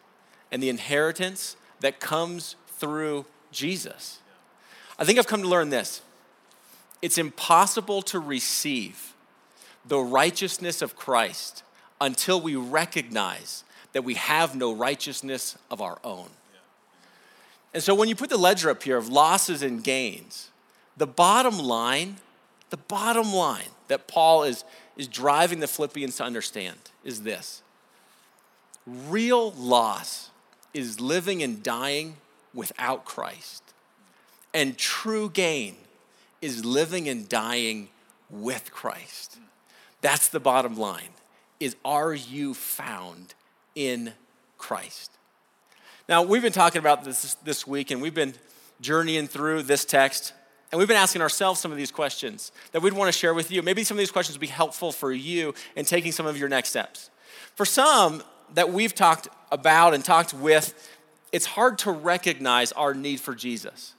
and 0.52 0.62
the 0.62 0.70
inheritance 0.70 1.56
that 1.82 2.00
comes 2.00 2.56
through 2.68 3.26
Jesus. 3.52 4.20
I 4.98 5.06
think 5.06 5.20
I've 5.20 5.28
come 5.28 5.42
to 5.44 5.48
learn 5.48 5.70
this 5.70 6.02
it's 7.02 7.18
impossible 7.18 8.02
to 8.04 8.20
receive 8.20 9.14
the 9.86 10.00
righteousness 10.00 10.82
of 10.82 10.96
Christ 10.96 11.62
until 12.00 12.40
we 12.40 12.56
recognize 12.56 13.64
that 13.94 14.04
we 14.04 14.16
have 14.16 14.56
no 14.56 14.74
righteousness 14.74 15.58
of 15.72 15.82
our 15.82 16.00
own. 16.04 16.30
And 17.74 17.82
so 17.82 17.96
when 17.96 18.08
you 18.10 18.16
put 18.16 18.30
the 18.30 18.38
ledger 18.38 18.70
up 18.70 18.84
here 18.84 18.98
of 18.98 19.08
losses 19.08 19.64
and 19.64 19.84
gains, 19.84 20.50
the 20.96 21.08
bottom 21.08 21.58
line, 21.58 22.18
the 22.70 22.78
bottom 22.78 23.34
line 23.34 23.70
that 23.88 24.08
Paul 24.08 24.44
is, 24.44 24.64
is 24.96 25.08
driving 25.08 25.60
the 25.60 25.68
Philippians 25.68 26.18
to 26.18 26.24
understand 26.24 26.78
is 27.04 27.24
this 27.24 27.62
real 28.86 29.52
loss 29.52 30.30
is 30.74 31.00
living 31.00 31.42
and 31.42 31.64
dying 31.64 32.18
without 32.54 33.06
Christ, 33.06 33.64
and 34.54 34.78
true 34.78 35.30
gain 35.30 35.76
is 36.42 36.66
living 36.66 37.08
and 37.08 37.28
dying 37.28 37.90
with 38.30 38.72
Christ. 38.72 39.38
That's 40.02 40.28
the 40.28 40.40
bottom 40.40 40.78
line 40.78 41.10
is 41.60 41.76
are 41.86 42.14
you 42.14 42.54
found 42.54 43.34
in 43.76 44.14
Christ? 44.58 45.12
Now, 46.10 46.22
we've 46.24 46.42
been 46.42 46.52
talking 46.52 46.80
about 46.80 47.04
this 47.04 47.36
this 47.44 47.66
week 47.66 47.92
and 47.92 48.02
we've 48.02 48.14
been 48.14 48.34
journeying 48.82 49.28
through 49.28 49.64
this 49.64 49.86
text 49.86 50.34
and 50.74 50.80
we've 50.80 50.88
been 50.88 50.98
asking 50.98 51.22
ourselves 51.22 51.60
some 51.60 51.72
of 51.72 51.78
these 51.78 51.92
questions 51.92 52.52
that 52.72 52.82
we'd 52.82 52.94
want 52.94 53.08
to 53.08 53.18
share 53.18 53.36
with 53.36 53.52
you. 53.52 53.62
Maybe 53.62 53.84
some 53.84 53.96
of 53.96 54.00
these 54.00 54.12
questions 54.12 54.36
would 54.36 54.42
be 54.42 54.48
helpful 54.48 54.92
for 54.92 55.12
you 55.12 55.54
in 55.76 55.86
taking 55.86 56.12
some 56.12 56.26
of 56.26 56.36
your 56.36 56.50
next 56.50 56.70
steps. 56.70 57.12
For 57.56 57.64
some 57.64 58.24
that 58.56 58.72
we've 58.72 58.96
talked 58.96 59.28
about 59.52 59.94
and 59.94 60.04
talked 60.04 60.34
with, 60.34 60.74
it's 61.32 61.46
hard 61.46 61.78
to 61.80 61.92
recognize 61.92 62.72
our 62.72 62.96
need 62.96 63.20
for 63.20 63.36
Jesus. 63.36 63.94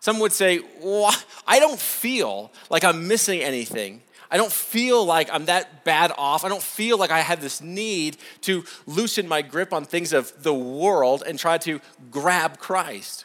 Some 0.00 0.18
would 0.20 0.32
say, 0.32 0.60
well, 0.82 1.14
I 1.46 1.58
don't 1.58 1.78
feel 1.78 2.52
like 2.68 2.84
I'm 2.84 3.08
missing 3.08 3.40
anything. 3.40 4.02
I 4.30 4.36
don't 4.36 4.52
feel 4.52 5.04
like 5.04 5.28
I'm 5.32 5.46
that 5.46 5.84
bad 5.84 6.12
off. 6.18 6.44
I 6.44 6.48
don't 6.48 6.62
feel 6.62 6.98
like 6.98 7.10
I 7.10 7.20
have 7.20 7.40
this 7.40 7.60
need 7.60 8.16
to 8.42 8.64
loosen 8.86 9.26
my 9.26 9.42
grip 9.42 9.72
on 9.72 9.84
things 9.84 10.12
of 10.12 10.42
the 10.42 10.54
world 10.54 11.22
and 11.26 11.38
try 11.38 11.58
to 11.58 11.80
grab 12.10 12.58
Christ. 12.58 13.24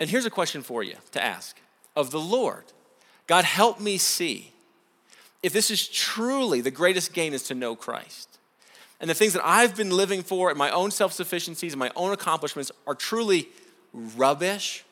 And 0.00 0.08
here's 0.08 0.26
a 0.26 0.30
question 0.30 0.62
for 0.62 0.82
you 0.82 0.94
to 1.12 1.22
ask 1.22 1.60
of 1.96 2.10
the 2.10 2.20
Lord. 2.20 2.64
God, 3.26 3.44
help 3.44 3.80
me 3.80 3.98
see 3.98 4.52
if 5.42 5.52
this 5.52 5.70
is 5.70 5.86
truly 5.88 6.60
the 6.60 6.70
greatest 6.70 7.12
gain 7.12 7.32
is 7.32 7.44
to 7.44 7.54
know 7.54 7.74
Christ. 7.76 8.38
And 9.00 9.08
the 9.08 9.14
things 9.14 9.32
that 9.32 9.44
I've 9.44 9.76
been 9.76 9.90
living 9.90 10.22
for 10.22 10.48
and 10.48 10.58
my 10.58 10.70
own 10.70 10.90
self 10.90 11.12
sufficiencies 11.12 11.72
and 11.72 11.78
my 11.78 11.90
own 11.94 12.12
accomplishments 12.12 12.72
are 12.86 12.94
truly 12.94 13.48
rubbish. 13.92 14.84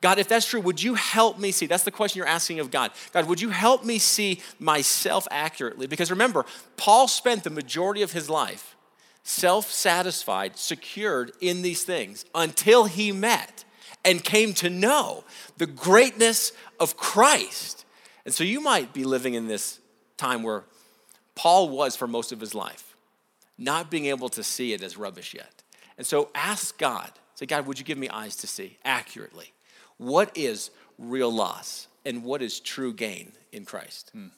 God, 0.00 0.18
if 0.18 0.28
that's 0.28 0.46
true, 0.46 0.60
would 0.60 0.82
you 0.82 0.94
help 0.94 1.38
me 1.38 1.52
see? 1.52 1.66
That's 1.66 1.84
the 1.84 1.90
question 1.90 2.18
you're 2.18 2.26
asking 2.26 2.58
of 2.58 2.70
God. 2.70 2.90
God, 3.12 3.26
would 3.26 3.40
you 3.40 3.50
help 3.50 3.84
me 3.84 3.98
see 3.98 4.40
myself 4.58 5.28
accurately? 5.30 5.86
Because 5.86 6.10
remember, 6.10 6.46
Paul 6.76 7.06
spent 7.06 7.44
the 7.44 7.50
majority 7.50 8.02
of 8.02 8.12
his 8.12 8.30
life 8.30 8.76
self 9.22 9.70
satisfied, 9.70 10.56
secured 10.56 11.32
in 11.40 11.60
these 11.62 11.82
things 11.82 12.24
until 12.34 12.84
he 12.84 13.12
met 13.12 13.64
and 14.04 14.24
came 14.24 14.54
to 14.54 14.70
know 14.70 15.24
the 15.58 15.66
greatness 15.66 16.52
of 16.78 16.96
Christ. 16.96 17.84
And 18.24 18.32
so 18.32 18.44
you 18.44 18.60
might 18.60 18.94
be 18.94 19.04
living 19.04 19.34
in 19.34 19.46
this 19.46 19.80
time 20.16 20.42
where 20.42 20.64
Paul 21.34 21.68
was 21.68 21.96
for 21.96 22.06
most 22.06 22.32
of 22.32 22.40
his 22.40 22.54
life, 22.54 22.96
not 23.58 23.90
being 23.90 24.06
able 24.06 24.30
to 24.30 24.42
see 24.42 24.72
it 24.72 24.82
as 24.82 24.96
rubbish 24.96 25.34
yet. 25.34 25.62
And 25.98 26.06
so 26.06 26.30
ask 26.34 26.78
God, 26.78 27.10
say, 27.34 27.44
God, 27.44 27.66
would 27.66 27.78
you 27.78 27.84
give 27.84 27.98
me 27.98 28.08
eyes 28.08 28.36
to 28.36 28.46
see 28.46 28.78
accurately? 28.84 29.52
What 30.00 30.34
is 30.34 30.70
real 30.96 31.30
loss 31.30 31.86
and 32.06 32.24
what 32.24 32.40
is 32.40 32.58
true 32.58 32.94
gain 32.94 33.32
in 33.52 33.66
Christ? 33.66 34.08
Hmm. 34.14 34.28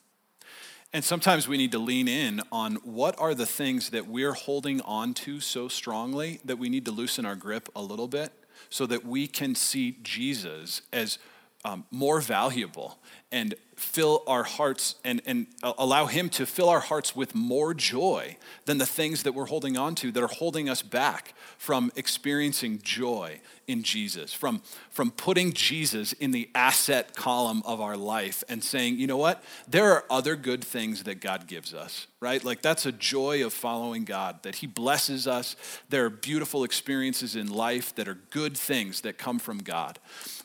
And 0.91 1.05
sometimes 1.05 1.47
we 1.47 1.55
need 1.55 1.71
to 1.71 1.79
lean 1.79 2.09
in 2.09 2.41
on 2.51 2.75
what 2.83 3.17
are 3.17 3.33
the 3.33 3.45
things 3.45 3.91
that 3.91 4.05
we're 4.05 4.33
holding 4.33 4.81
on 4.81 5.13
to 5.13 5.39
so 5.39 5.69
strongly 5.69 6.41
that 6.43 6.57
we 6.57 6.67
need 6.67 6.83
to 6.83 6.91
loosen 6.91 7.25
our 7.25 7.37
grip 7.37 7.69
a 7.77 7.81
little 7.81 8.09
bit 8.09 8.33
so 8.69 8.85
that 8.87 9.05
we 9.05 9.25
can 9.25 9.55
see 9.55 9.97
Jesus 10.03 10.81
as 10.91 11.17
um, 11.65 11.85
more 11.91 12.19
valuable 12.21 12.97
and 13.31 13.55
fill 13.75 14.23
our 14.27 14.43
hearts 14.43 14.95
and, 15.03 15.21
and 15.25 15.47
allow 15.63 16.05
Him 16.05 16.29
to 16.29 16.45
fill 16.45 16.69
our 16.69 16.79
hearts 16.79 17.15
with 17.15 17.33
more 17.33 17.73
joy 17.73 18.37
than 18.65 18.77
the 18.77 18.85
things 18.85 19.23
that 19.23 19.33
we're 19.33 19.47
holding 19.47 19.77
on 19.77 19.95
to 19.95 20.11
that 20.11 20.23
are 20.23 20.27
holding 20.27 20.69
us 20.69 20.81
back 20.81 21.33
from 21.57 21.91
experiencing 21.95 22.79
joy 22.83 23.39
in 23.67 23.81
Jesus, 23.81 24.33
from, 24.33 24.61
from 24.89 25.09
putting 25.09 25.53
Jesus 25.53 26.13
in 26.13 26.31
the 26.31 26.49
asset 26.53 27.15
column 27.15 27.63
of 27.65 27.79
our 27.81 27.97
life 27.97 28.43
and 28.49 28.63
saying, 28.63 28.97
you 28.97 29.07
know 29.07 29.17
what? 29.17 29.43
There 29.67 29.91
are 29.93 30.03
other 30.09 30.35
good 30.35 30.63
things 30.63 31.03
that 31.03 31.21
God 31.21 31.47
gives 31.47 31.73
us, 31.73 32.07
right? 32.19 32.43
Like 32.43 32.61
that's 32.61 32.85
a 32.85 32.91
joy 32.91 33.45
of 33.45 33.53
following 33.53 34.03
God, 34.03 34.43
that 34.43 34.55
He 34.55 34.67
blesses 34.67 35.27
us. 35.27 35.55
There 35.89 36.05
are 36.05 36.09
beautiful 36.09 36.63
experiences 36.63 37.35
in 37.35 37.51
life 37.51 37.95
that 37.95 38.07
are 38.07 38.19
good 38.29 38.57
things 38.57 39.01
that 39.01 39.17
come 39.17 39.39
from 39.39 39.59
God. 39.59 39.97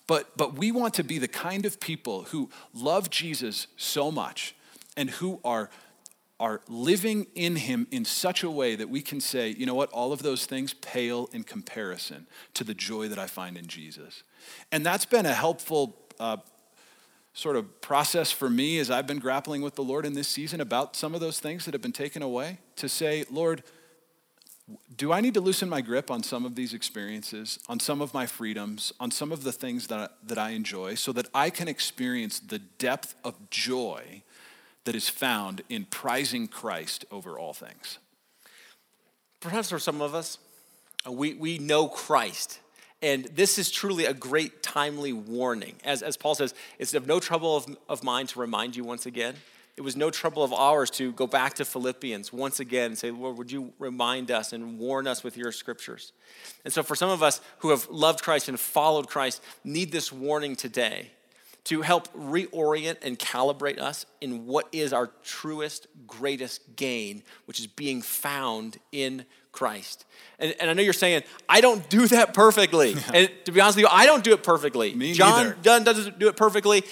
But, 0.08 0.36
but 0.36 0.58
we 0.58 0.72
want 0.72 0.94
to 0.94 1.04
be 1.04 1.18
the 1.18 1.28
kind 1.28 1.64
of 1.64 1.78
people 1.78 2.24
who 2.24 2.50
love 2.72 3.10
Jesus 3.10 3.68
so 3.76 4.10
much 4.10 4.56
and 4.96 5.10
who 5.10 5.38
are, 5.44 5.70
are 6.40 6.62
living 6.66 7.26
in 7.34 7.56
him 7.56 7.86
in 7.90 8.06
such 8.06 8.42
a 8.42 8.50
way 8.50 8.74
that 8.74 8.88
we 8.88 9.02
can 9.02 9.20
say, 9.20 9.50
you 9.50 9.66
know 9.66 9.74
what, 9.74 9.90
all 9.90 10.12
of 10.12 10.22
those 10.22 10.46
things 10.46 10.72
pale 10.72 11.28
in 11.32 11.44
comparison 11.44 12.26
to 12.54 12.64
the 12.64 12.72
joy 12.72 13.06
that 13.08 13.18
I 13.18 13.26
find 13.26 13.58
in 13.58 13.66
Jesus. 13.66 14.24
And 14.72 14.84
that's 14.84 15.04
been 15.04 15.26
a 15.26 15.34
helpful 15.34 15.94
uh, 16.18 16.38
sort 17.34 17.56
of 17.56 17.82
process 17.82 18.32
for 18.32 18.48
me 18.48 18.78
as 18.78 18.90
I've 18.90 19.06
been 19.06 19.18
grappling 19.18 19.60
with 19.60 19.74
the 19.74 19.84
Lord 19.84 20.06
in 20.06 20.14
this 20.14 20.26
season 20.26 20.62
about 20.62 20.96
some 20.96 21.14
of 21.14 21.20
those 21.20 21.38
things 21.38 21.66
that 21.66 21.74
have 21.74 21.82
been 21.82 21.92
taken 21.92 22.22
away 22.22 22.60
to 22.76 22.88
say, 22.88 23.26
Lord, 23.30 23.62
do 24.96 25.12
I 25.12 25.20
need 25.20 25.34
to 25.34 25.40
loosen 25.40 25.68
my 25.68 25.80
grip 25.80 26.10
on 26.10 26.22
some 26.22 26.44
of 26.44 26.54
these 26.54 26.74
experiences, 26.74 27.58
on 27.68 27.80
some 27.80 28.02
of 28.02 28.12
my 28.12 28.26
freedoms, 28.26 28.92
on 29.00 29.10
some 29.10 29.32
of 29.32 29.42
the 29.42 29.52
things 29.52 29.86
that 29.86 29.98
I, 29.98 30.08
that 30.26 30.38
I 30.38 30.50
enjoy, 30.50 30.94
so 30.94 31.12
that 31.12 31.26
I 31.34 31.50
can 31.50 31.68
experience 31.68 32.38
the 32.38 32.58
depth 32.58 33.14
of 33.24 33.50
joy 33.50 34.22
that 34.84 34.94
is 34.94 35.08
found 35.08 35.62
in 35.68 35.84
prizing 35.86 36.48
Christ 36.48 37.04
over 37.10 37.38
all 37.38 37.54
things? 37.54 37.98
Perhaps 39.40 39.70
for 39.70 39.78
some 39.78 40.02
of 40.02 40.14
us, 40.14 40.38
uh, 41.06 41.12
we, 41.12 41.34
we 41.34 41.58
know 41.58 41.88
Christ. 41.88 42.60
And 43.00 43.26
this 43.26 43.58
is 43.58 43.70
truly 43.70 44.04
a 44.06 44.14
great 44.14 44.62
timely 44.62 45.12
warning. 45.12 45.76
As, 45.84 46.02
as 46.02 46.16
Paul 46.16 46.34
says, 46.34 46.54
it's 46.78 46.92
of 46.94 47.06
no 47.06 47.20
trouble 47.20 47.56
of, 47.56 47.76
of 47.88 48.02
mine 48.02 48.26
to 48.28 48.40
remind 48.40 48.74
you 48.74 48.84
once 48.84 49.06
again 49.06 49.34
it 49.78 49.84
was 49.84 49.96
no 49.96 50.10
trouble 50.10 50.42
of 50.42 50.52
ours 50.52 50.90
to 50.90 51.12
go 51.12 51.28
back 51.28 51.54
to 51.54 51.64
Philippians 51.64 52.32
once 52.32 52.58
again 52.58 52.86
and 52.86 52.98
say, 52.98 53.12
Lord, 53.12 53.38
would 53.38 53.52
you 53.52 53.72
remind 53.78 54.28
us 54.28 54.52
and 54.52 54.76
warn 54.76 55.06
us 55.06 55.22
with 55.22 55.36
your 55.36 55.52
scriptures? 55.52 56.12
And 56.64 56.72
so, 56.72 56.82
for 56.82 56.96
some 56.96 57.10
of 57.10 57.22
us 57.22 57.40
who 57.58 57.70
have 57.70 57.88
loved 57.88 58.20
Christ 58.20 58.48
and 58.48 58.58
followed 58.58 59.06
Christ, 59.06 59.40
need 59.62 59.92
this 59.92 60.12
warning 60.12 60.56
today 60.56 61.12
to 61.62 61.82
help 61.82 62.12
reorient 62.12 62.96
and 63.02 63.20
calibrate 63.20 63.78
us 63.78 64.04
in 64.20 64.46
what 64.46 64.66
is 64.72 64.92
our 64.92 65.10
truest, 65.22 65.86
greatest 66.08 66.74
gain, 66.74 67.22
which 67.44 67.60
is 67.60 67.68
being 67.68 68.02
found 68.02 68.78
in 68.90 69.24
Christ. 69.52 70.06
And, 70.40 70.56
and 70.58 70.70
I 70.70 70.72
know 70.72 70.82
you're 70.82 70.92
saying, 70.92 71.22
I 71.48 71.60
don't 71.60 71.88
do 71.88 72.08
that 72.08 72.34
perfectly. 72.34 72.94
Yeah. 72.94 73.00
And 73.14 73.30
to 73.44 73.52
be 73.52 73.60
honest 73.60 73.76
with 73.76 73.84
you, 73.84 73.90
I 73.92 74.06
don't 74.06 74.24
do 74.24 74.32
it 74.32 74.42
perfectly. 74.42 74.92
Me 74.96 75.12
John 75.12 75.54
Dunn 75.62 75.84
doesn't 75.84 76.18
do 76.18 76.26
it 76.26 76.36
perfectly. 76.36 76.82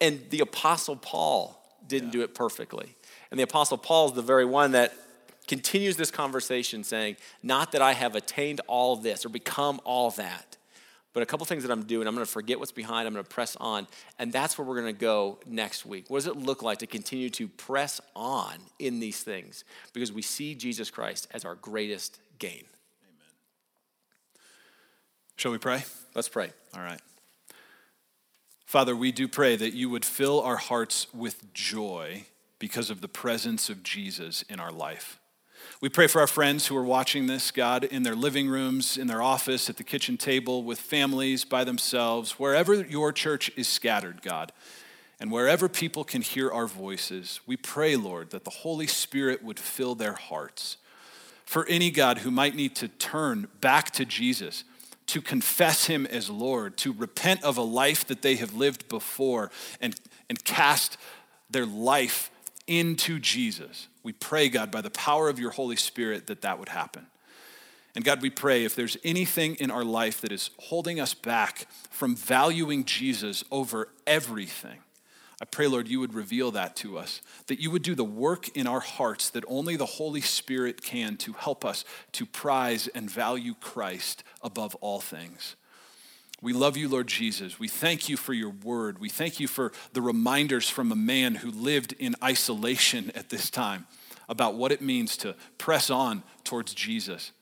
And 0.00 0.28
the 0.30 0.40
Apostle 0.40 0.96
Paul 0.96 1.63
didn't 1.86 2.08
yeah. 2.08 2.12
do 2.12 2.22
it 2.22 2.34
perfectly. 2.34 2.96
And 3.30 3.38
the 3.38 3.44
Apostle 3.44 3.78
Paul 3.78 4.08
is 4.08 4.12
the 4.12 4.22
very 4.22 4.44
one 4.44 4.72
that 4.72 4.94
continues 5.46 5.96
this 5.96 6.10
conversation 6.10 6.84
saying, 6.84 7.16
Not 7.42 7.72
that 7.72 7.82
I 7.82 7.92
have 7.92 8.14
attained 8.14 8.60
all 8.66 8.96
this 8.96 9.24
or 9.24 9.28
become 9.28 9.80
all 9.84 10.10
that, 10.12 10.56
but 11.12 11.22
a 11.22 11.26
couple 11.26 11.46
things 11.46 11.62
that 11.62 11.70
I'm 11.70 11.84
doing. 11.84 12.08
I'm 12.08 12.14
going 12.14 12.26
to 12.26 12.30
forget 12.30 12.58
what's 12.58 12.72
behind, 12.72 13.06
I'm 13.06 13.14
going 13.14 13.24
to 13.24 13.30
press 13.30 13.56
on. 13.56 13.86
And 14.18 14.32
that's 14.32 14.58
where 14.58 14.66
we're 14.66 14.80
going 14.80 14.94
to 14.94 15.00
go 15.00 15.38
next 15.46 15.86
week. 15.86 16.06
What 16.08 16.18
does 16.18 16.26
it 16.26 16.36
look 16.36 16.62
like 16.62 16.78
to 16.78 16.86
continue 16.86 17.30
to 17.30 17.48
press 17.48 18.00
on 18.16 18.54
in 18.78 19.00
these 19.00 19.22
things? 19.22 19.64
Because 19.92 20.12
we 20.12 20.22
see 20.22 20.54
Jesus 20.54 20.90
Christ 20.90 21.28
as 21.30 21.44
our 21.44 21.54
greatest 21.54 22.18
gain. 22.38 22.64
Amen. 23.04 23.32
Shall 25.36 25.52
we 25.52 25.58
pray? 25.58 25.84
Let's 26.14 26.28
pray. 26.28 26.50
All 26.74 26.82
right. 26.82 27.00
Father, 28.74 28.96
we 28.96 29.12
do 29.12 29.28
pray 29.28 29.54
that 29.54 29.72
you 29.72 29.88
would 29.88 30.04
fill 30.04 30.40
our 30.40 30.56
hearts 30.56 31.06
with 31.14 31.54
joy 31.54 32.24
because 32.58 32.90
of 32.90 33.00
the 33.00 33.06
presence 33.06 33.70
of 33.70 33.84
Jesus 33.84 34.42
in 34.48 34.58
our 34.58 34.72
life. 34.72 35.20
We 35.80 35.88
pray 35.88 36.08
for 36.08 36.20
our 36.20 36.26
friends 36.26 36.66
who 36.66 36.76
are 36.76 36.82
watching 36.82 37.28
this, 37.28 37.52
God, 37.52 37.84
in 37.84 38.02
their 38.02 38.16
living 38.16 38.48
rooms, 38.48 38.98
in 38.98 39.06
their 39.06 39.22
office, 39.22 39.70
at 39.70 39.76
the 39.76 39.84
kitchen 39.84 40.16
table, 40.16 40.64
with 40.64 40.80
families, 40.80 41.44
by 41.44 41.62
themselves, 41.62 42.32
wherever 42.32 42.74
your 42.74 43.12
church 43.12 43.48
is 43.56 43.68
scattered, 43.68 44.22
God. 44.22 44.50
And 45.20 45.30
wherever 45.30 45.68
people 45.68 46.02
can 46.02 46.22
hear 46.22 46.50
our 46.50 46.66
voices, 46.66 47.38
we 47.46 47.56
pray, 47.56 47.94
Lord, 47.94 48.30
that 48.30 48.42
the 48.42 48.50
Holy 48.50 48.88
Spirit 48.88 49.40
would 49.44 49.60
fill 49.60 49.94
their 49.94 50.14
hearts. 50.14 50.78
For 51.44 51.64
any 51.68 51.92
God 51.92 52.18
who 52.18 52.32
might 52.32 52.56
need 52.56 52.74
to 52.74 52.88
turn 52.88 53.46
back 53.60 53.92
to 53.92 54.04
Jesus, 54.04 54.64
to 55.06 55.20
confess 55.20 55.86
him 55.86 56.06
as 56.06 56.30
Lord, 56.30 56.76
to 56.78 56.92
repent 56.92 57.42
of 57.44 57.56
a 57.56 57.62
life 57.62 58.06
that 58.06 58.22
they 58.22 58.36
have 58.36 58.54
lived 58.54 58.88
before, 58.88 59.50
and, 59.80 59.94
and 60.28 60.42
cast 60.44 60.96
their 61.50 61.66
life 61.66 62.30
into 62.66 63.18
Jesus. 63.18 63.88
We 64.02 64.12
pray, 64.12 64.48
God, 64.48 64.70
by 64.70 64.80
the 64.80 64.90
power 64.90 65.28
of 65.28 65.38
your 65.38 65.50
Holy 65.50 65.76
Spirit, 65.76 66.26
that 66.26 66.42
that 66.42 66.58
would 66.58 66.70
happen. 66.70 67.06
And 67.94 68.04
God, 68.04 68.22
we 68.22 68.30
pray 68.30 68.64
if 68.64 68.74
there's 68.74 68.96
anything 69.04 69.54
in 69.56 69.70
our 69.70 69.84
life 69.84 70.20
that 70.22 70.32
is 70.32 70.50
holding 70.58 70.98
us 70.98 71.14
back 71.14 71.66
from 71.90 72.16
valuing 72.16 72.84
Jesus 72.84 73.44
over 73.52 73.88
everything, 74.06 74.78
I 75.44 75.46
pray, 75.46 75.66
Lord, 75.66 75.88
you 75.88 76.00
would 76.00 76.14
reveal 76.14 76.52
that 76.52 76.74
to 76.76 76.96
us, 76.96 77.20
that 77.48 77.60
you 77.60 77.70
would 77.70 77.82
do 77.82 77.94
the 77.94 78.02
work 78.02 78.48
in 78.56 78.66
our 78.66 78.80
hearts 78.80 79.28
that 79.28 79.44
only 79.46 79.76
the 79.76 79.84
Holy 79.84 80.22
Spirit 80.22 80.80
can 80.80 81.18
to 81.18 81.34
help 81.34 81.66
us 81.66 81.84
to 82.12 82.24
prize 82.24 82.88
and 82.88 83.10
value 83.10 83.54
Christ 83.60 84.24
above 84.40 84.74
all 84.76 85.00
things. 85.00 85.56
We 86.40 86.54
love 86.54 86.78
you, 86.78 86.88
Lord 86.88 87.08
Jesus. 87.08 87.58
We 87.58 87.68
thank 87.68 88.08
you 88.08 88.16
for 88.16 88.32
your 88.32 88.48
word. 88.48 89.00
We 89.00 89.10
thank 89.10 89.38
you 89.38 89.46
for 89.46 89.72
the 89.92 90.00
reminders 90.00 90.70
from 90.70 90.90
a 90.90 90.96
man 90.96 91.34
who 91.34 91.50
lived 91.50 91.92
in 91.98 92.14
isolation 92.24 93.12
at 93.14 93.28
this 93.28 93.50
time 93.50 93.86
about 94.30 94.54
what 94.54 94.72
it 94.72 94.80
means 94.80 95.14
to 95.18 95.36
press 95.58 95.90
on 95.90 96.22
towards 96.44 96.72
Jesus, 96.72 97.32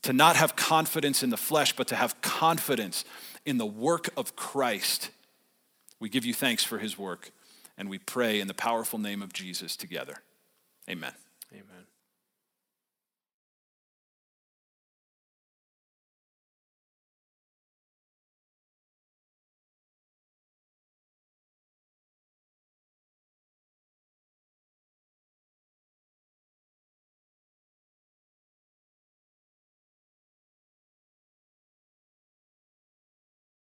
to 0.00 0.14
not 0.14 0.36
have 0.36 0.56
confidence 0.56 1.22
in 1.22 1.28
the 1.28 1.36
flesh, 1.36 1.76
but 1.76 1.88
to 1.88 1.94
have 1.94 2.22
confidence 2.22 3.04
in 3.44 3.58
the 3.58 3.66
work 3.66 4.08
of 4.16 4.34
Christ. 4.34 5.10
We 5.98 6.08
give 6.08 6.24
you 6.24 6.32
thanks 6.32 6.64
for 6.64 6.78
his 6.78 6.96
work, 6.96 7.32
and 7.80 7.88
we 7.88 7.98
pray 7.98 8.40
in 8.40 8.46
the 8.46 8.52
powerful 8.52 8.98
name 8.98 9.22
of 9.22 9.32
Jesus 9.32 9.74
together. 9.74 10.16
Amen. 10.88 11.14
Amen. 11.50 11.86